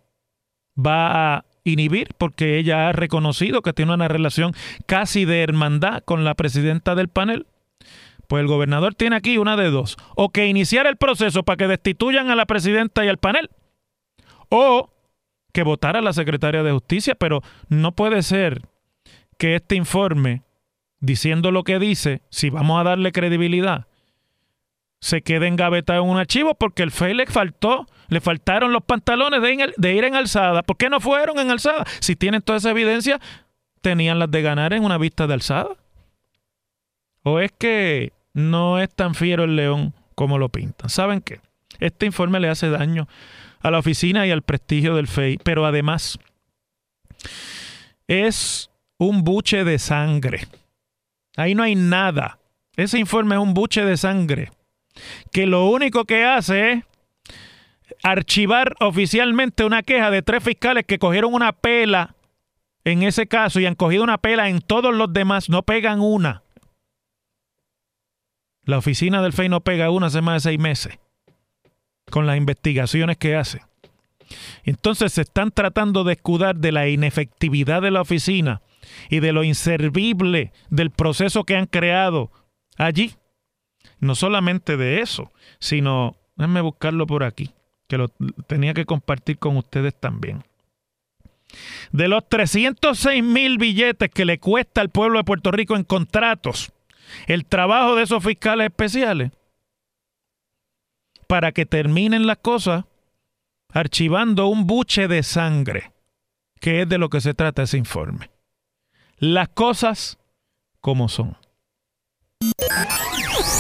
va 0.75 1.35
a 1.37 1.45
inhibir 1.65 2.09
porque 2.19 2.59
ella 2.59 2.89
ha 2.89 2.93
reconocido 2.93 3.63
que 3.63 3.73
tiene 3.73 3.95
una 3.95 4.09
relación 4.09 4.55
casi 4.87 5.25
de 5.25 5.43
hermandad 5.43 6.03
con 6.05 6.25
la 6.25 6.35
presidenta 6.35 6.95
del 6.95 7.09
panel. 7.09 7.47
Pues 8.27 8.43
el 8.43 8.47
gobernador 8.47 8.95
tiene 8.95 9.17
aquí 9.17 9.39
una 9.39 9.57
de 9.57 9.71
dos. 9.71 9.97
O 10.15 10.29
que 10.31 10.47
iniciar 10.47 10.87
el 10.87 10.97
proceso 10.97 11.43
para 11.43 11.57
que 11.57 11.67
destituyan 11.67 12.31
a 12.31 12.37
la 12.37 12.47
presidenta 12.47 13.05
y 13.05 13.09
al 13.09 13.19
panel. 13.19 13.51
O 14.49 14.91
que 15.53 15.65
votara 15.65 16.01
la 16.01 16.13
secretaria 16.13 16.63
de 16.63 16.71
justicia. 16.71 17.17
Pero 17.17 17.43
no 17.69 17.93
puede 17.93 18.23
ser 18.23 18.63
que 19.37 19.57
este 19.57 19.75
informe, 19.75 20.43
diciendo 21.01 21.51
lo 21.51 21.65
que 21.65 21.81
dice, 21.81 22.23
si 22.31 22.51
vamos 22.51 22.81
a 22.81 22.85
darle 22.85 23.11
credibilidad, 23.11 23.87
se 25.01 25.23
quede 25.23 25.47
engavetado 25.47 26.03
en 26.03 26.11
un 26.11 26.19
archivo 26.19 26.55
porque 26.55 26.83
el 26.83 26.91
FEI 26.91 27.15
le 27.15 27.27
faltó, 27.27 27.87
le 28.09 28.21
faltaron 28.21 28.73
los 28.73 28.85
pantalones 28.85 29.41
de, 29.77 29.95
ir 29.95 30.05
en 30.05 30.15
alzada. 30.15 30.63
¿Por 30.63 30.77
qué 30.77 30.91
no 30.91 31.01
fueron 31.01 31.39
en 31.39 31.51
alzada? 31.51 31.85
Si 32.01 32.17
tienen 32.17 32.43
toda 32.43 32.59
esa 32.59 32.71
evidencia, 32.71 33.19
tenían 33.81 34.19
las 34.19 34.31
de 34.31 34.43
ganar 34.43 34.75
en 34.75 34.85
una 34.85 34.99
vista 34.99 35.27
de 35.27 35.35
alzada. 35.35 35.71
¿O 37.23 37.41
es 37.41 37.51
que 37.53 38.13
no 38.35 38.79
es 38.79 38.91
tan 38.95 39.15
fiero 39.15 39.45
el 39.45 39.57
león 39.57 39.95
como 40.15 40.39
lo 40.39 40.51
pintan. 40.51 40.91
¿Saben 40.91 41.21
qué? 41.23 41.41
Este 41.79 42.07
informe 42.07 42.41
le 42.41 42.51
hace 42.51 42.69
daño 42.69 43.09
a 43.61 43.71
la 43.71 43.79
oficina 43.79 44.27
y 44.27 44.31
al 44.31 44.43
prestigio 44.43 44.95
del 44.95 45.09
FEI, 45.09 45.39
pero 45.43 45.65
además 45.65 46.19
es 48.07 48.71
un 48.99 49.25
buche 49.25 49.65
de 49.65 49.79
sangre. 49.79 50.47
Ahí 51.37 51.55
no 51.55 51.63
hay 51.63 51.75
nada. 51.75 52.39
Ese 52.77 52.99
informe 52.99 53.37
es 53.37 53.41
un 53.41 53.55
buche 53.55 53.85
de 53.85 53.97
sangre 53.97 54.51
que 55.33 55.47
lo 55.47 55.67
único 55.67 56.05
que 56.05 56.25
hace 56.25 56.73
es 56.73 56.85
archivar 58.03 58.75
oficialmente 58.81 59.65
una 59.65 59.83
queja 59.83 60.11
de 60.11 60.23
tres 60.23 60.43
fiscales 60.43 60.85
que 60.87 60.99
cogieron 60.99 61.35
una 61.35 61.53
pela 61.53 62.15
en 62.85 63.03
ese 63.03 63.27
caso 63.27 63.61
y 63.61 63.67
han 63.67 63.75
cogido 63.75 64.03
una 64.03 64.19
pela 64.19 64.49
en 64.49 64.61
todos 64.61 64.95
los 64.95 65.13
demás, 65.13 65.49
no 65.49 65.63
pegan 65.63 66.01
una. 66.01 66.43
La 68.65 68.79
oficina 68.79 69.23
del 69.23 69.33
FEI 69.33 69.49
no 69.49 69.61
pega 69.61 69.91
una 69.91 70.07
hace 70.07 70.23
más 70.23 70.43
de 70.43 70.51
seis 70.51 70.59
meses 70.59 70.99
con 72.11 72.27
las 72.27 72.37
investigaciones 72.37 73.17
que 73.17 73.37
hace. 73.37 73.63
Entonces 74.65 75.13
se 75.13 75.23
están 75.23 75.51
tratando 75.51 76.05
de 76.05 76.15
escudar 76.15 76.57
de 76.57 76.73
la 76.73 76.89
inefectividad 76.89 77.83
de 77.83 77.91
la 77.91 78.03
oficina 78.03 78.63
y 79.09 79.21
de 79.21 79.33
lo 79.33 79.45
inservible 79.45 80.53
del 80.71 80.91
proceso 80.91 81.45
que 81.45 81.57
han 81.57 81.67
creado 81.67 82.31
allí. 82.77 83.15
No 84.01 84.15
solamente 84.15 84.77
de 84.77 85.01
eso, 85.01 85.31
sino, 85.59 86.17
déjenme 86.37 86.63
buscarlo 86.63 87.07
por 87.07 87.23
aquí, 87.23 87.51
que 87.87 87.99
lo 87.99 88.09
tenía 88.47 88.75
que 88.75 88.87
compartir 88.87 89.39
con 89.39 89.57
ustedes 89.57 89.95
también. 89.95 90.43
De 91.93 92.09
los 92.09 92.29
306 92.29 93.23
mil 93.23 93.59
billetes 93.59 94.11
que 94.11 94.25
le 94.25 94.39
cuesta 94.39 94.81
al 94.81 94.91
pueblo 94.91 95.19
de 95.19 95.25
Puerto 95.25 95.51
Rico 95.51 95.77
en 95.77 95.85
contratos 95.85 96.73
el 97.27 97.45
trabajo 97.45 97.97
de 97.97 98.05
esos 98.05 98.23
fiscales 98.23 98.67
especiales 98.67 99.33
para 101.27 101.53
que 101.53 101.67
terminen 101.67 102.27
las 102.27 102.39
cosas 102.39 102.85
archivando 103.73 104.49
un 104.49 104.67
buche 104.67 105.09
de 105.09 105.23
sangre, 105.23 105.93
que 106.61 106.83
es 106.83 106.89
de 106.89 106.99
lo 106.99 107.09
que 107.09 107.21
se 107.21 107.35
trata 107.35 107.63
ese 107.63 107.79
informe. 107.79 108.31
Las 109.19 109.49
cosas 109.49 110.19
como 110.81 111.09
son. 111.09 111.37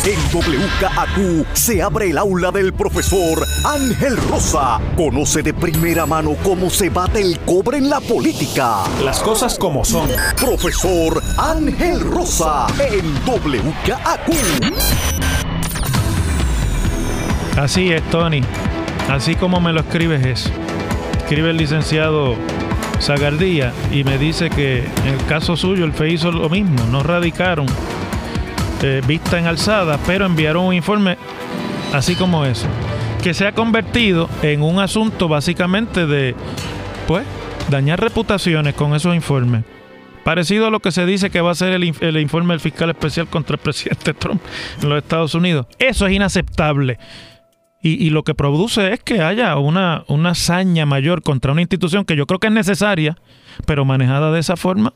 En 0.02 0.18
WKAQ 0.32 1.46
se 1.52 1.82
abre 1.82 2.08
el 2.08 2.16
aula 2.16 2.50
del 2.50 2.72
profesor 2.72 3.46
Ángel 3.66 4.16
Rosa. 4.30 4.80
Conoce 4.96 5.42
de 5.42 5.52
primera 5.52 6.06
mano 6.06 6.36
cómo 6.42 6.70
se 6.70 6.88
bate 6.88 7.20
el 7.20 7.38
cobre 7.40 7.76
en 7.76 7.90
la 7.90 8.00
política. 8.00 8.84
Las 9.04 9.20
cosas 9.20 9.58
como 9.58 9.84
son. 9.84 10.08
Profesor 10.40 11.22
Ángel 11.36 12.00
Rosa 12.00 12.66
en 12.78 13.14
WKAQ. 13.26 14.30
Así 17.58 17.92
es, 17.92 18.02
Tony. 18.08 18.40
Así 19.10 19.34
como 19.34 19.60
me 19.60 19.70
lo 19.70 19.80
escribes 19.80 20.24
es. 20.24 20.50
Escribe 21.18 21.50
el 21.50 21.58
licenciado 21.58 22.36
Zagardía 23.02 23.74
y 23.92 24.04
me 24.04 24.16
dice 24.16 24.48
que 24.48 24.78
en 24.78 25.08
el 25.08 25.26
caso 25.26 25.56
suyo 25.56 25.84
el 25.84 25.92
FE 25.92 26.08
hizo 26.08 26.32
lo 26.32 26.48
mismo. 26.48 26.86
No 26.90 27.02
radicaron 27.02 27.66
eh, 28.82 29.02
vista 29.06 29.38
en 29.38 29.46
alzada, 29.46 29.98
pero 30.06 30.26
enviaron 30.26 30.64
un 30.64 30.74
informe 30.74 31.18
así 31.92 32.14
como 32.14 32.44
eso, 32.44 32.66
que 33.22 33.34
se 33.34 33.46
ha 33.46 33.52
convertido 33.52 34.28
en 34.42 34.62
un 34.62 34.78
asunto 34.78 35.28
básicamente 35.28 36.06
de, 36.06 36.34
pues, 37.06 37.26
dañar 37.68 38.00
reputaciones 38.00 38.74
con 38.74 38.94
esos 38.94 39.14
informes. 39.14 39.64
Parecido 40.24 40.66
a 40.66 40.70
lo 40.70 40.80
que 40.80 40.92
se 40.92 41.06
dice 41.06 41.30
que 41.30 41.40
va 41.40 41.50
a 41.50 41.54
ser 41.54 41.72
el, 41.72 41.84
informe 41.84 42.54
del 42.54 42.60
fiscal 42.60 42.90
especial 42.90 43.26
contra 43.26 43.54
el 43.54 43.60
presidente 43.62 44.14
Trump 44.14 44.40
en 44.82 44.88
los 44.88 45.02
Estados 45.02 45.34
Unidos. 45.34 45.66
Eso 45.78 46.06
es 46.06 46.12
inaceptable. 46.12 46.98
Y, 47.82 48.06
y, 48.06 48.10
lo 48.10 48.24
que 48.24 48.34
produce 48.34 48.92
es 48.92 49.02
que 49.02 49.22
haya 49.22 49.56
una, 49.56 50.04
una 50.06 50.30
hazaña 50.30 50.84
mayor 50.84 51.22
contra 51.22 51.52
una 51.52 51.62
institución 51.62 52.04
que 52.04 52.14
yo 52.14 52.26
creo 52.26 52.38
que 52.38 52.48
es 52.48 52.52
necesaria, 52.52 53.16
pero 53.64 53.86
manejada 53.86 54.30
de 54.32 54.40
esa 54.40 54.56
forma, 54.56 54.92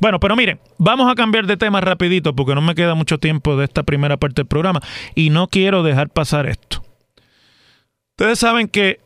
bueno, 0.00 0.20
pero 0.20 0.36
miren, 0.36 0.60
vamos 0.78 1.10
a 1.10 1.14
cambiar 1.14 1.46
de 1.46 1.56
tema 1.56 1.80
rapidito 1.80 2.34
porque 2.34 2.54
no 2.54 2.60
me 2.60 2.74
queda 2.74 2.94
mucho 2.94 3.18
tiempo 3.18 3.56
de 3.56 3.64
esta 3.64 3.82
primera 3.82 4.16
parte 4.16 4.42
del 4.42 4.46
programa 4.46 4.80
y 5.14 5.30
no 5.30 5.48
quiero 5.48 5.82
dejar 5.82 6.10
pasar 6.10 6.46
esto. 6.46 6.84
Ustedes 8.10 8.38
saben 8.38 8.68
que 8.68 9.00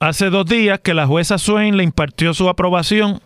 hace 0.00 0.28
dos 0.28 0.46
días 0.46 0.80
que 0.80 0.94
la 0.94 1.06
jueza 1.06 1.38
Swain 1.38 1.76
le 1.76 1.84
impartió 1.84 2.34
su 2.34 2.48
aprobación 2.48 3.20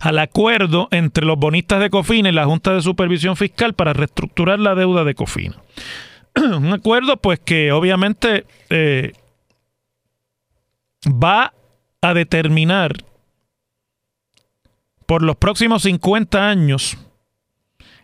al 0.00 0.18
acuerdo 0.18 0.88
entre 0.90 1.24
los 1.24 1.38
bonistas 1.38 1.80
de 1.80 1.90
Cofina 1.90 2.28
y 2.28 2.32
la 2.32 2.44
Junta 2.44 2.74
de 2.74 2.82
Supervisión 2.82 3.36
Fiscal 3.36 3.74
para 3.74 3.92
reestructurar 3.92 4.58
la 4.58 4.74
deuda 4.74 5.04
de 5.04 5.14
Cofina. 5.14 5.56
Un 6.36 6.72
acuerdo 6.72 7.16
pues 7.16 7.40
que 7.40 7.72
obviamente 7.72 8.44
eh, 8.70 9.12
va 11.06 11.54
a 12.00 12.14
determinar 12.14 12.92
por 15.08 15.22
los 15.22 15.36
próximos 15.36 15.84
50 15.84 16.50
años 16.50 16.98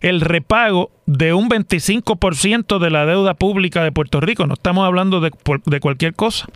el 0.01 0.23
repago 0.23 0.90
de 1.05 1.35
un 1.35 1.51
25% 1.51 2.79
de 2.79 2.90
la 2.90 3.05
deuda 3.05 3.35
pública 3.35 3.85
de 3.85 3.93
Puerto 3.93 4.23
Rico. 4.23 4.47
No 4.47 4.55
estamos 4.55 4.87
hablando 4.87 5.21
de, 5.21 5.31
cualquier 5.81 6.14
cosa. 6.14 6.47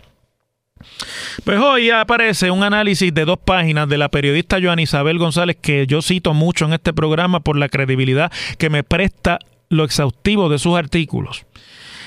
Pues 1.43 1.59
hoy 1.59 1.91
aparece 1.91 2.49
un 2.49 2.63
análisis 2.63 3.13
de 3.13 3.25
dos 3.25 3.37
páginas 3.37 3.87
de 3.89 3.99
la 3.99 4.09
periodista 4.09 4.57
Joan 4.59 4.79
Isabel 4.79 5.19
González, 5.19 5.55
que 5.61 5.85
yo 5.85 6.01
cito 6.01 6.33
mucho 6.33 6.65
en 6.65 6.73
este 6.73 6.93
programa 6.93 7.41
por 7.41 7.55
la 7.55 7.69
credibilidad 7.69 8.31
que 8.57 8.71
me 8.71 8.83
presta 8.83 9.37
lo 9.69 9.83
exhaustivo 9.83 10.49
de 10.49 10.57
sus 10.57 10.75
artículos, 10.75 11.45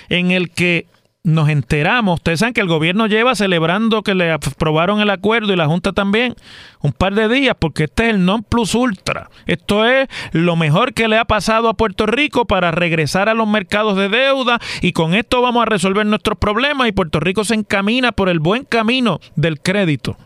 en 0.08 0.32
el 0.32 0.50
que 0.50 0.86
nos 1.24 1.48
enteramos, 1.48 2.14
ustedes 2.14 2.40
saben 2.40 2.52
que 2.52 2.60
el 2.60 2.66
gobierno 2.66 3.06
lleva 3.06 3.36
celebrando 3.36 4.02
que 4.02 4.14
le 4.14 4.32
aprobaron 4.32 5.00
el 5.00 5.08
acuerdo 5.08 5.52
y 5.52 5.56
la 5.56 5.66
Junta 5.66 5.92
también 5.92 6.34
un 6.80 6.92
par 6.92 7.14
de 7.14 7.28
días 7.28 7.54
porque 7.56 7.84
este 7.84 8.08
es 8.08 8.14
el 8.14 8.24
non 8.24 8.42
plus 8.42 8.74
ultra. 8.74 9.30
Esto 9.46 9.86
es 9.86 10.08
lo 10.32 10.56
mejor 10.56 10.94
que 10.94 11.06
le 11.06 11.18
ha 11.18 11.24
pasado 11.24 11.68
a 11.68 11.74
Puerto 11.74 12.06
Rico 12.06 12.46
para 12.46 12.72
regresar 12.72 13.28
a 13.28 13.34
los 13.34 13.46
mercados 13.46 13.96
de 13.96 14.08
deuda 14.08 14.58
y 14.80 14.92
con 14.92 15.14
esto 15.14 15.40
vamos 15.42 15.62
a 15.62 15.66
resolver 15.66 16.04
nuestros 16.06 16.38
problemas 16.38 16.88
y 16.88 16.92
Puerto 16.92 17.20
Rico 17.20 17.44
se 17.44 17.54
encamina 17.54 18.10
por 18.10 18.28
el 18.28 18.40
buen 18.40 18.64
camino 18.64 19.20
del 19.36 19.60
crédito. 19.60 20.16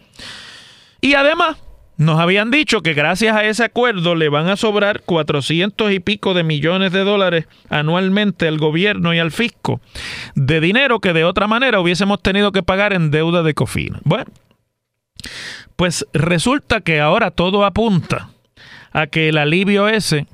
Y 1.03 1.13
además, 1.13 1.59
nos 1.97 2.21
habían 2.21 2.51
dicho 2.51 2.83
que 2.83 2.95
gracias 2.95 3.35
a 3.35 3.45
ese 3.45 3.65
acuerdo 3.65 4.15
le 4.15 4.29
van 4.29 4.49
a 4.49 4.57
sobrar 4.57 5.03
400 5.03 5.93
y 5.93 6.01
pico 6.01 6.35
de 6.35 6.45
millones 6.45 6.93
de 6.93 7.05
dólares 7.05 7.47
anualmente 7.71 8.47
al 8.47 8.59
gobierno 8.59 9.15
y 9.15 9.19
al 9.19 9.31
fisco 9.31 9.81
de 10.35 10.61
dinero 10.61 11.01
que 11.01 11.13
de 11.13 11.25
otra 11.25 11.47
manera 11.47 11.81
hubiésemos 11.81 12.21
tenido 12.21 12.53
que 12.53 12.63
pagar 12.63 12.93
en 12.93 13.11
deuda 13.11 13.43
de 13.43 13.55
cofina. 13.55 14.01
Bueno, 14.05 14.27
pues 15.77 16.07
resulta 16.13 16.83
que 16.83 17.01
ahora 17.01 17.31
todo 17.31 17.65
apunta 17.65 18.31
a 18.93 19.07
que 19.07 19.29
el 19.29 19.39
alivio 19.39 19.89
ese 19.89 20.27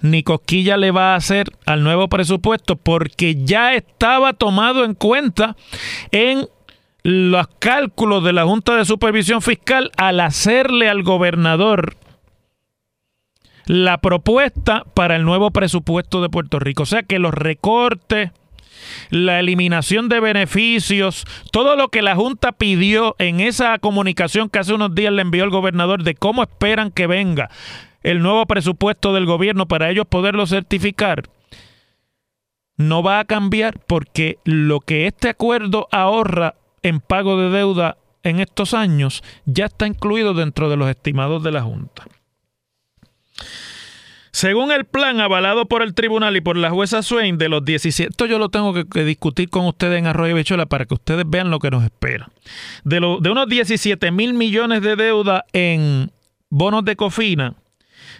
ni 0.00 0.22
cosquilla 0.22 0.76
le 0.76 0.90
va 0.90 1.12
a 1.12 1.16
hacer 1.16 1.52
al 1.64 1.82
nuevo 1.82 2.08
presupuesto 2.08 2.76
porque 2.76 3.36
ya 3.44 3.74
estaba 3.74 4.32
tomado 4.32 4.84
en 4.84 4.94
cuenta 4.94 5.56
en 6.10 6.48
los 7.02 7.48
cálculos 7.58 8.22
de 8.24 8.32
la 8.32 8.44
Junta 8.44 8.76
de 8.76 8.84
Supervisión 8.84 9.42
Fiscal 9.42 9.90
al 9.96 10.20
hacerle 10.20 10.88
al 10.88 11.02
gobernador 11.02 11.96
la 13.66 13.98
propuesta 13.98 14.84
para 14.94 15.16
el 15.16 15.24
nuevo 15.24 15.50
presupuesto 15.50 16.22
de 16.22 16.28
Puerto 16.28 16.58
Rico. 16.58 16.84
O 16.84 16.86
sea 16.86 17.02
que 17.02 17.18
los 17.18 17.34
recortes 17.34 18.30
la 19.10 19.40
eliminación 19.40 20.08
de 20.08 20.20
beneficios, 20.20 21.24
todo 21.50 21.76
lo 21.76 21.88
que 21.88 22.02
la 22.02 22.16
Junta 22.16 22.52
pidió 22.52 23.14
en 23.18 23.40
esa 23.40 23.78
comunicación 23.78 24.48
que 24.48 24.58
hace 24.58 24.74
unos 24.74 24.94
días 24.94 25.12
le 25.12 25.22
envió 25.22 25.44
el 25.44 25.50
gobernador 25.50 26.02
de 26.02 26.14
cómo 26.14 26.42
esperan 26.42 26.90
que 26.90 27.06
venga 27.06 27.50
el 28.02 28.20
nuevo 28.20 28.46
presupuesto 28.46 29.12
del 29.14 29.26
gobierno 29.26 29.66
para 29.66 29.90
ellos 29.90 30.06
poderlo 30.08 30.46
certificar, 30.46 31.22
no 32.76 33.02
va 33.02 33.20
a 33.20 33.24
cambiar 33.24 33.78
porque 33.86 34.38
lo 34.44 34.80
que 34.80 35.06
este 35.06 35.28
acuerdo 35.28 35.86
ahorra 35.92 36.56
en 36.82 37.00
pago 37.00 37.38
de 37.38 37.50
deuda 37.50 37.96
en 38.22 38.40
estos 38.40 38.74
años 38.74 39.22
ya 39.44 39.66
está 39.66 39.86
incluido 39.86 40.34
dentro 40.34 40.68
de 40.68 40.76
los 40.76 40.88
estimados 40.88 41.42
de 41.42 41.52
la 41.52 41.62
Junta. 41.62 42.06
Según 44.32 44.72
el 44.72 44.86
plan 44.86 45.20
avalado 45.20 45.66
por 45.66 45.82
el 45.82 45.94
tribunal 45.94 46.36
y 46.36 46.40
por 46.40 46.56
la 46.56 46.70
jueza 46.70 47.02
Swain 47.02 47.36
de 47.36 47.50
los 47.50 47.64
17, 47.66 48.10
esto 48.10 48.24
yo 48.24 48.38
lo 48.38 48.48
tengo 48.48 48.72
que, 48.72 49.04
discutir 49.04 49.50
con 49.50 49.66
ustedes 49.66 49.98
en 49.98 50.06
Arroyo 50.06 50.34
Bichola 50.34 50.64
para 50.64 50.86
que 50.86 50.94
ustedes 50.94 51.24
vean 51.28 51.50
lo 51.50 51.58
que 51.58 51.70
nos 51.70 51.84
espera. 51.84 52.30
De, 52.82 52.98
lo, 52.98 53.20
de 53.20 53.30
unos 53.30 53.46
17 53.46 54.10
mil 54.10 54.32
millones 54.32 54.80
de 54.80 54.96
deuda 54.96 55.44
en 55.52 56.10
bonos 56.48 56.82
de 56.84 56.96
cofina, 56.96 57.56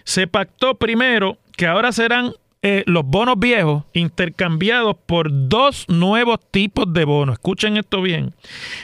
se 0.03 0.27
pactó 0.27 0.75
primero 0.75 1.39
que 1.57 1.65
ahora 1.65 1.91
serán 1.91 2.33
eh, 2.65 2.83
los 2.85 3.05
bonos 3.05 3.37
viejos 3.37 3.83
intercambiados 3.91 4.95
por 5.05 5.49
dos 5.49 5.83
nuevos 5.89 6.39
tipos 6.49 6.93
de 6.93 7.03
bonos. 7.03 7.33
Escuchen 7.33 7.75
esto 7.75 8.01
bien. 8.01 8.33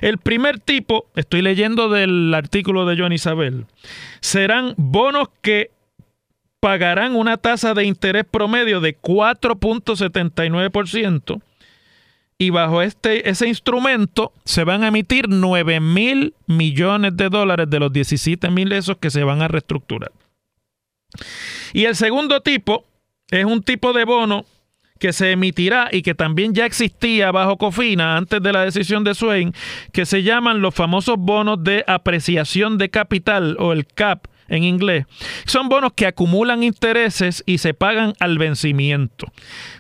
El 0.02 0.18
primer 0.18 0.60
tipo, 0.60 1.06
estoy 1.16 1.42
leyendo 1.42 1.88
del 1.88 2.34
artículo 2.34 2.86
de 2.86 3.02
John 3.02 3.14
Isabel, 3.14 3.68
serán 4.20 4.74
bonos 4.76 5.30
que 5.42 5.72
pagarán 6.60 7.16
una 7.16 7.38
tasa 7.38 7.74
de 7.74 7.86
interés 7.86 8.26
promedio 8.30 8.82
de 8.82 9.00
4.79% 9.00 11.42
y 12.38 12.50
bajo 12.50 12.82
este, 12.82 13.30
ese 13.30 13.48
instrumento 13.48 14.34
se 14.44 14.66
van 14.66 14.84
a 14.84 14.90
emitir 14.90 15.30
9 15.30 15.80
mil 15.80 16.34
millones 16.48 17.16
de 17.16 17.30
dólares 17.30 17.70
de 17.70 17.80
los 17.80 17.94
17 17.94 18.50
mil 18.50 18.74
esos 18.74 18.98
que 18.98 19.10
se 19.10 19.24
van 19.24 19.42
a 19.42 19.48
reestructurar. 19.48 20.12
Y 21.72 21.86
el 21.86 21.96
segundo 21.96 22.42
tipo 22.42 22.89
es 23.32 23.46
un 23.46 23.64
tipo 23.64 23.94
de 23.94 24.06
bono 24.06 24.46
que 25.00 25.14
se 25.14 25.32
emitirá 25.32 25.90
y 25.92 26.02
que 26.02 26.14
también 26.14 26.54
ya 26.54 26.66
existía 26.66 27.32
bajo 27.32 27.58
Cofina 27.58 28.18
antes 28.18 28.44
de 28.44 28.52
la 28.52 28.66
decisión 28.66 29.04
de 29.04 29.16
Swain, 29.16 29.54
que 29.94 30.06
se 30.06 30.24
llaman 30.24 30.62
los 30.62 30.76
famosos 30.76 31.16
bonos 31.18 31.64
de 31.64 31.84
apreciación 31.88 32.78
de 32.78 32.90
capital 32.90 33.56
o 33.60 33.72
el 33.72 33.88
CAP 33.88 34.28
en 34.50 34.64
inglés. 34.64 35.06
Son 35.46 35.70
bonos 35.70 35.94
que 35.94 36.06
acumulan 36.06 36.64
intereses 36.64 37.44
y 37.46 37.60
se 37.60 37.74
pagan 37.74 38.14
al 38.20 38.38
vencimiento. 38.38 39.32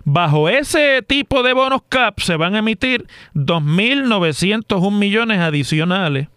Bajo 0.06 0.48
ese 0.48 1.02
tipo 1.02 1.44
de 1.44 1.54
bonos 1.54 1.82
CAP 1.90 2.20
se 2.22 2.38
van 2.38 2.56
a 2.56 2.60
emitir 2.60 3.06
2.901 3.34 4.92
millones 4.92 5.40
adicionales 5.40 6.28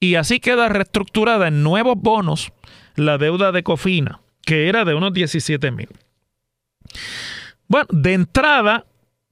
y 0.00 0.16
así 0.16 0.40
queda 0.40 0.68
reestructurada 0.68 1.48
en 1.48 1.62
nuevos 1.62 1.96
bonos 1.96 2.52
la 2.96 3.18
deuda 3.18 3.52
de 3.52 3.62
Cofina, 3.62 4.20
que 4.44 4.68
era 4.68 4.84
de 4.84 4.94
unos 4.94 5.12
17 5.12 5.70
mil. 5.70 5.88
Bueno, 7.68 7.86
de 7.90 8.14
entrada, 8.14 8.86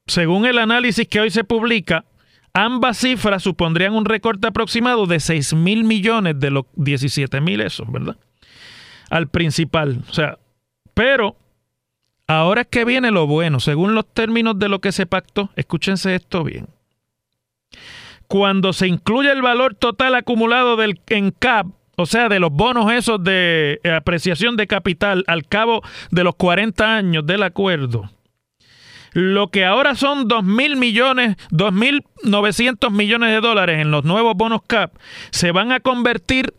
según 0.07 0.47
el 0.47 0.59
análisis 0.59 1.09
que 1.09 1.21
hoy 1.21 1.31
se 1.31 1.45
publica, 1.45 2.05
ambas 2.53 2.99
cifras 2.99 3.43
supondrían 3.43 3.95
un 3.95 4.05
recorte 4.05 4.49
aproximado 4.49 5.07
de 5.07 5.21
6 5.21 5.55
mil 5.55 5.85
millones 5.85 6.39
de 6.39 6.51
los 6.51 6.65
17 6.75 7.41
mil 7.41 7.61
esos, 7.61 7.91
¿verdad? 7.91 8.17
Al 9.11 9.29
principal. 9.29 10.03
O 10.09 10.13
sea, 10.13 10.39
pero 10.95 11.37
ahora 12.27 12.63
es 12.63 12.69
que 12.69 12.85
viene 12.85 13.11
lo 13.11 13.27
bueno. 13.27 13.61
Según 13.61 13.95
los 13.95 14.07
términos 14.13 14.59
de 14.59 14.69
lo 14.69 14.81
que 14.81 14.93
se 14.93 15.07
pactó, 15.07 15.51
escúchense 15.57 16.15
esto 16.15 16.45
bien. 16.45 16.69
Cuando 18.27 18.73
se 18.73 18.89
incluye 18.89 19.31
el 19.31 19.43
valor 19.43 19.75
total 19.75 20.15
acumulado 20.15 20.77
del 20.77 21.01
en 21.09 21.31
CAP, 21.31 21.67
o 21.97 22.07
sea, 22.07 22.29
de 22.29 22.41
los 22.41 22.51
bonos 22.51 22.91
esos 22.93 23.23
de 23.23 23.79
apreciación 23.97 24.57
de 24.57 24.67
capital 24.67 25.23
al 25.27 25.47
cabo 25.47 25.83
de 26.11 26.25
los 26.25 26.35
40 26.37 26.97
años 26.97 27.27
del 27.27 27.43
acuerdo, 27.43 28.11
lo 29.13 29.49
que 29.49 29.65
ahora 29.65 29.95
son 29.95 30.29
2 30.29 30.45
mil 30.45 30.77
millones, 30.77 31.37
2.900 31.51 32.91
millones 32.91 33.31
de 33.31 33.41
dólares 33.41 33.81
en 33.81 33.91
los 33.91 34.05
nuevos 34.05 34.37
bonos 34.37 34.61
CAP, 34.67 34.95
se 35.31 35.53
van 35.53 35.73
a 35.73 35.81
convertir 35.81 36.53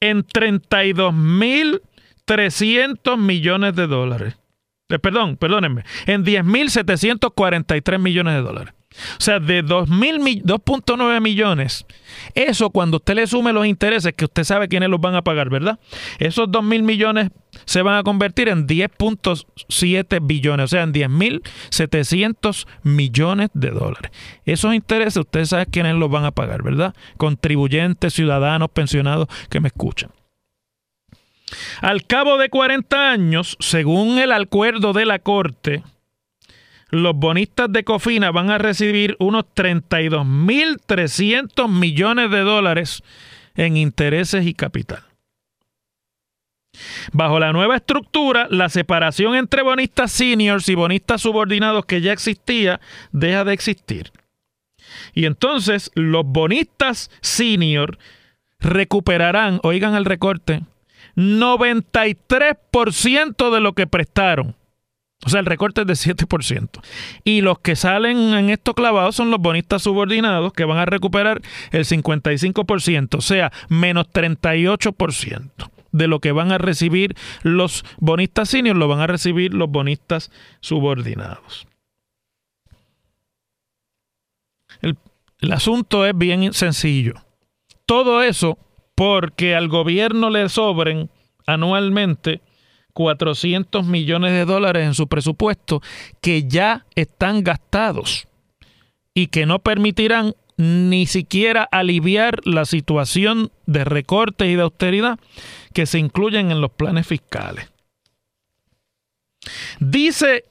en 0.00 0.26
32.300 0.26 3.16
millones 3.18 3.76
de 3.76 3.86
dólares. 3.86 4.36
Eh, 4.88 4.98
perdón, 4.98 5.36
perdónenme, 5.36 5.84
en 6.06 6.24
10.743 6.24 7.98
millones 7.98 8.34
de 8.34 8.40
dólares. 8.40 8.75
O 9.18 9.20
sea, 9.20 9.40
de 9.40 9.64
2.9 9.64 11.20
millones, 11.20 11.86
eso 12.34 12.70
cuando 12.70 12.98
usted 12.98 13.14
le 13.14 13.26
sume 13.26 13.52
los 13.52 13.66
intereses, 13.66 14.12
que 14.14 14.24
usted 14.24 14.44
sabe 14.44 14.68
quiénes 14.68 14.88
los 14.88 15.00
van 15.00 15.14
a 15.14 15.22
pagar, 15.22 15.50
¿verdad? 15.50 15.78
Esos 16.18 16.48
2.000 16.48 16.82
millones 16.82 17.30
se 17.64 17.82
van 17.82 17.96
a 17.96 18.02
convertir 18.02 18.48
en 18.48 18.66
10.7 18.66 20.18
billones, 20.22 20.64
o 20.64 20.68
sea, 20.68 20.82
en 20.82 20.92
10.700 20.92 22.66
millones 22.82 23.50
de 23.54 23.70
dólares. 23.70 24.10
Esos 24.44 24.74
intereses, 24.74 25.16
usted 25.16 25.44
sabe 25.44 25.66
quiénes 25.66 25.94
los 25.94 26.10
van 26.10 26.24
a 26.24 26.32
pagar, 26.32 26.62
¿verdad? 26.62 26.94
Contribuyentes, 27.16 28.14
ciudadanos, 28.14 28.70
pensionados 28.70 29.28
que 29.48 29.60
me 29.60 29.68
escuchan. 29.68 30.10
Al 31.80 32.04
cabo 32.06 32.38
de 32.38 32.48
40 32.48 33.10
años, 33.10 33.56
según 33.60 34.18
el 34.18 34.32
acuerdo 34.32 34.92
de 34.92 35.06
la 35.06 35.20
Corte, 35.20 35.82
los 36.90 37.16
bonistas 37.16 37.72
de 37.72 37.84
Cofina 37.84 38.30
van 38.30 38.50
a 38.50 38.58
recibir 38.58 39.16
unos 39.18 39.46
32.300 39.54 41.68
millones 41.68 42.30
de 42.30 42.40
dólares 42.40 43.02
en 43.54 43.76
intereses 43.76 44.46
y 44.46 44.54
capital. 44.54 45.02
Bajo 47.12 47.38
la 47.40 47.52
nueva 47.52 47.76
estructura, 47.76 48.48
la 48.50 48.68
separación 48.68 49.34
entre 49.34 49.62
bonistas 49.62 50.12
seniors 50.12 50.68
y 50.68 50.74
bonistas 50.74 51.22
subordinados 51.22 51.86
que 51.86 52.02
ya 52.02 52.12
existía 52.12 52.82
deja 53.12 53.44
de 53.44 53.54
existir. 53.54 54.12
Y 55.14 55.24
entonces 55.24 55.90
los 55.94 56.26
bonistas 56.26 57.10
senior 57.20 57.96
recuperarán, 58.60 59.58
oigan 59.62 59.94
el 59.94 60.04
recorte, 60.04 60.60
93% 61.16 63.50
de 63.50 63.60
lo 63.60 63.72
que 63.72 63.86
prestaron 63.86 64.54
o 65.24 65.30
sea, 65.30 65.40
el 65.40 65.46
recorte 65.46 65.80
es 65.82 65.86
de 65.86 65.94
7%. 65.94 66.80
Y 67.24 67.40
los 67.40 67.58
que 67.60 67.74
salen 67.74 68.34
en 68.34 68.50
estos 68.50 68.74
clavados 68.74 69.16
son 69.16 69.30
los 69.30 69.40
bonistas 69.40 69.82
subordinados 69.82 70.52
que 70.52 70.64
van 70.64 70.78
a 70.78 70.84
recuperar 70.84 71.40
el 71.72 71.84
55%, 71.84 73.16
o 73.16 73.20
sea, 73.20 73.52
menos 73.68 74.06
38% 74.12 75.70
de 75.92 76.08
lo 76.08 76.20
que 76.20 76.32
van 76.32 76.52
a 76.52 76.58
recibir 76.58 77.16
los 77.42 77.84
bonistas 77.98 78.50
seniors, 78.50 78.78
lo 78.78 78.88
van 78.88 79.00
a 79.00 79.06
recibir 79.06 79.54
los 79.54 79.70
bonistas 79.70 80.30
subordinados. 80.60 81.66
El 84.82 85.52
asunto 85.52 86.06
es 86.06 86.16
bien 86.16 86.52
sencillo. 86.52 87.14
Todo 87.86 88.22
eso 88.22 88.58
porque 88.94 89.54
al 89.54 89.68
gobierno 89.68 90.30
le 90.30 90.48
sobren 90.48 91.10
anualmente 91.46 92.40
400 92.96 93.84
millones 93.84 94.32
de 94.32 94.46
dólares 94.46 94.86
en 94.86 94.94
su 94.94 95.06
presupuesto 95.06 95.82
que 96.22 96.48
ya 96.48 96.86
están 96.94 97.44
gastados 97.44 98.26
y 99.12 99.26
que 99.26 99.44
no 99.44 99.58
permitirán 99.58 100.34
ni 100.56 101.04
siquiera 101.04 101.68
aliviar 101.70 102.40
la 102.46 102.64
situación 102.64 103.52
de 103.66 103.84
recortes 103.84 104.48
y 104.48 104.54
de 104.54 104.62
austeridad 104.62 105.18
que 105.74 105.84
se 105.84 105.98
incluyen 105.98 106.50
en 106.50 106.62
los 106.62 106.70
planes 106.70 107.06
fiscales. 107.06 107.70
Dice 109.78 110.44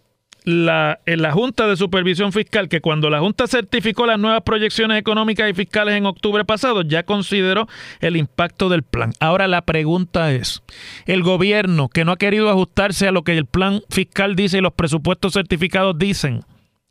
la, 0.45 0.99
en 1.08 1.23
la 1.23 1.31
Junta 1.31 1.67
de 1.67 1.75
Supervisión 1.75 2.31
Fiscal 2.31 2.69
que 2.69 2.79
cuando 2.79 3.10
la 3.10 3.19
Junta 3.19 3.47
certificó 3.47 4.05
las 4.05 4.19
nuevas 4.19 4.43
proyecciones 4.43 4.99
económicas 4.99 5.49
y 5.49 5.53
fiscales 5.53 5.95
en 5.95 6.05
octubre 6.05 6.45
pasado, 6.45 6.84
ya 6.84 7.03
consideró 7.03 7.67
el 7.99 8.15
impacto 8.15 8.69
del 8.69 8.84
plan. 8.84 9.12
Ahora 9.19 9.47
la 9.47 9.63
pregunta 9.63 10.31
es, 10.31 10.62
el 11.08 11.23
gobierno 11.23 11.89
que 11.89 12.05
no 12.05 12.12
ha 12.12 12.17
querido 12.17 12.49
ajustarse 12.49 13.08
a 13.08 13.12
lo 13.12 13.23
que 13.23 13.38
el 13.38 13.47
plan 13.47 13.81
fiscal 13.89 14.36
dice 14.36 14.60
y 14.60 14.62
los 14.62 14.73
presupuestos 14.73 15.34
certificados 15.34 15.97
dicen, 15.97 16.45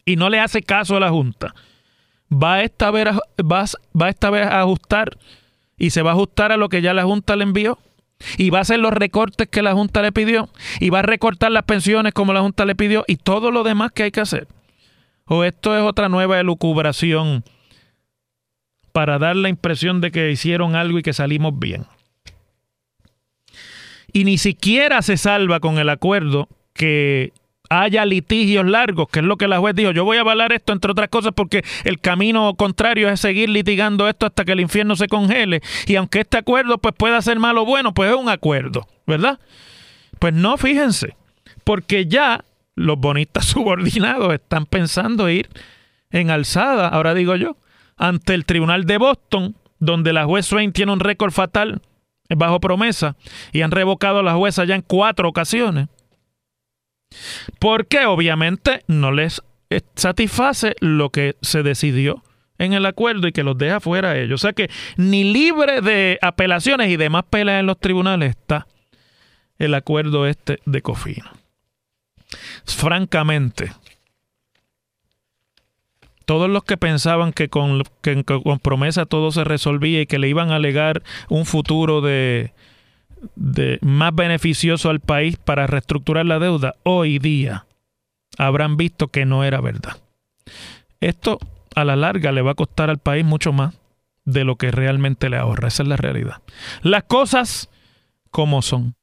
y 0.04 0.16
no 0.16 0.28
le 0.28 0.40
hace 0.40 0.62
caso 0.62 0.96
a 0.96 1.00
la 1.00 1.10
Junta, 1.10 1.54
¿va 2.30 2.62
esta 2.62 2.90
vez, 2.90 3.06
va, 3.40 3.64
va 4.00 4.08
esta 4.08 4.30
vez 4.30 4.46
a 4.46 4.60
ajustar 4.60 5.16
y 5.78 5.90
se 5.90 6.02
va 6.02 6.10
a 6.10 6.14
ajustar 6.14 6.50
a 6.50 6.56
lo 6.56 6.68
que 6.68 6.82
ya 6.82 6.92
la 6.92 7.04
Junta 7.04 7.36
le 7.36 7.44
envió? 7.44 7.78
Y 8.37 8.50
va 8.50 8.59
a 8.59 8.62
hacer 8.62 8.79
los 8.79 8.92
recortes 8.92 9.48
que 9.48 9.62
la 9.62 9.72
Junta 9.72 10.03
le 10.03 10.12
pidió 10.12 10.48
y 10.81 10.90
va 10.90 11.00
a 11.00 11.03
recortar 11.03 11.53
las 11.53 11.64
pensiones 11.64 12.12
como 12.12 12.33
la 12.33 12.40
Junta 12.40 12.64
le 12.64 12.74
pidió 12.74 13.05
y 13.07 13.16
todo 13.16 13.50
lo 13.50 13.62
demás 13.62 13.92
que 13.92 14.05
hay 14.05 14.11
que 14.11 14.20
hacer. 14.20 14.48
O 15.27 15.44
esto 15.44 15.77
es 15.77 15.83
otra 15.83 16.09
nueva 16.09 16.38
elucubración 16.38 17.44
para 18.92 19.18
dar 19.18 19.37
la 19.37 19.48
impresión 19.48 20.00
de 20.00 20.11
que 20.11 20.31
hicieron 20.31 20.77
algo 20.77 20.98
y 20.98 21.03
que 21.03 21.12
salimos 21.12 21.59
bien. 21.59 21.87
Y 24.12 24.24
ni 24.24 24.38
siquiera 24.38 25.03
se 25.03 25.16
salva 25.16 25.59
con 25.59 25.79
el 25.79 25.88
acuerdo 25.88 26.48
que 26.72 27.33
haya 27.82 28.04
litigios 28.04 28.66
largos, 28.66 29.08
que 29.08 29.20
es 29.20 29.24
lo 29.24 29.37
que 29.37 29.48
la 29.48 29.58
juez 29.58 29.74
dijo. 29.74 29.90
Yo 29.90 30.04
voy 30.04 30.16
a 30.16 30.20
avalar 30.20 30.52
esto, 30.52 30.72
entre 30.72 30.92
otras 30.92 31.08
cosas, 31.08 31.32
porque 31.34 31.64
el 31.84 32.00
camino 32.00 32.54
contrario 32.54 33.08
es 33.08 33.20
seguir 33.20 33.48
litigando 33.48 34.08
esto 34.08 34.26
hasta 34.26 34.44
que 34.44 34.52
el 34.52 34.60
infierno 34.60 34.96
se 34.96 35.08
congele. 35.08 35.60
Y 35.87 35.96
aunque 35.96 36.20
este 36.20 36.38
acuerdo 36.38 36.78
pues 36.78 36.94
pueda 36.96 37.20
ser 37.22 37.38
malo 37.38 37.62
o 37.62 37.66
bueno, 37.66 37.94
pues 37.94 38.10
es 38.10 38.16
un 38.16 38.28
acuerdo, 38.28 38.87
¿verdad? 39.06 39.38
Pues 40.18 40.34
no, 40.34 40.56
fíjense, 40.56 41.16
porque 41.64 42.06
ya 42.06 42.44
los 42.74 42.98
bonistas 42.98 43.44
subordinados 43.46 44.32
están 44.32 44.66
pensando 44.66 45.28
ir 45.28 45.48
en 46.10 46.30
alzada, 46.30 46.88
ahora 46.88 47.14
digo 47.14 47.34
yo, 47.37 47.56
ante 47.96 48.34
el 48.34 48.44
Tribunal 48.44 48.84
de 48.84 48.98
Boston, 48.98 49.56
donde 49.78 50.12
la 50.12 50.24
juez 50.24 50.46
Swain 50.46 50.72
tiene 50.72 50.92
un 50.92 51.00
récord 51.00 51.32
fatal 51.32 51.80
bajo 52.28 52.60
promesa 52.60 53.16
y 53.52 53.62
han 53.62 53.70
revocado 53.70 54.20
a 54.20 54.22
la 54.22 54.34
jueza 54.34 54.64
ya 54.64 54.74
en 54.74 54.82
cuatro 54.82 55.28
ocasiones. 55.28 55.88
Porque 57.59 58.07
obviamente 58.07 58.83
no 58.87 59.12
les 59.12 59.42
satisface 59.94 60.74
lo 60.81 61.11
que 61.11 61.37
se 61.40 61.62
decidió 61.62 62.22
en 62.59 62.72
el 62.72 62.87
acuerdo 62.87 63.27
y 63.27 63.33
que 63.33 63.42
los 63.42 63.59
deja 63.59 63.81
fuera 63.81 64.11
a 64.11 64.18
ellos. 64.18 64.40
O 64.40 64.46
sea 64.46 64.53
que 64.53 64.70
ni 64.96 65.24
libre 65.24 65.81
de 65.81 66.18
apelaciones 66.22 66.90
y 66.90 66.96
demás 66.96 67.24
peleas 67.29 67.61
en 67.61 67.66
los 67.66 67.79
tribunales 67.79 68.31
está 68.31 68.66
el 69.59 69.74
acuerdo 69.74 70.27
este 70.27 70.59
de 70.64 70.83
Cofino. 70.83 71.31
Francamente, 72.64 73.72
todos 76.24 76.48
los 76.48 76.64
que 76.64 76.77
pensaban 76.77 77.33
que 77.33 77.48
con, 77.48 77.83
con 78.24 78.59
promesa 78.59 79.07
todo 79.07 79.31
se 79.31 79.44
resolvía 79.44 80.00
y 80.00 80.07
que 80.07 80.18
le 80.18 80.29
iban 80.29 80.50
a 80.50 80.57
alegar 80.57 81.03
un 81.29 81.46
futuro 81.46 82.00
de, 82.00 82.53
de 83.37 83.78
más 83.82 84.14
beneficioso 84.14 84.90
al 84.90 85.00
país 85.00 85.37
para 85.37 85.66
reestructurar 85.66 86.26
la 86.26 86.38
deuda, 86.38 86.74
hoy 86.82 87.18
día 87.18 87.66
habrán 88.38 88.76
visto 88.76 89.08
que 89.08 89.24
no 89.24 89.44
era 89.44 89.60
verdad. 89.60 89.96
Esto 91.00 91.38
a 91.74 91.84
la 91.84 91.96
larga 91.96 92.32
le 92.32 92.42
va 92.42 92.52
a 92.52 92.54
costar 92.54 92.90
al 92.90 92.98
país 92.98 93.24
mucho 93.24 93.52
más 93.52 93.74
de 94.24 94.44
lo 94.44 94.56
que 94.56 94.70
realmente 94.70 95.28
le 95.28 95.37
ahorra. 95.37 95.68
Esa 95.68 95.82
es 95.82 95.88
la 95.88 95.96
realidad. 95.96 96.42
Las 96.82 97.04
cosas 97.04 97.68
como 98.30 98.62
son. 98.62 98.94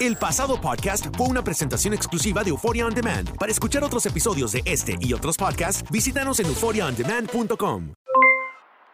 El 0.00 0.16
pasado 0.16 0.60
podcast 0.60 1.14
fue 1.16 1.28
una 1.28 1.44
presentación 1.44 1.94
exclusiva 1.94 2.42
de 2.42 2.50
Euphoria 2.50 2.86
On 2.86 2.94
Demand. 2.94 3.36
Para 3.36 3.52
escuchar 3.52 3.84
otros 3.84 4.06
episodios 4.06 4.52
de 4.52 4.62
este 4.64 4.96
y 5.00 5.12
otros 5.12 5.36
podcasts, 5.36 5.84
visítanos 5.90 6.40
en 6.40 6.46
euphoriaondemand.com. 6.46 7.92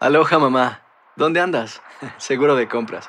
Aloha 0.00 0.38
mamá, 0.38 0.82
¿dónde 1.16 1.40
andas? 1.40 1.80
Seguro 2.18 2.56
de 2.56 2.68
compras. 2.68 3.08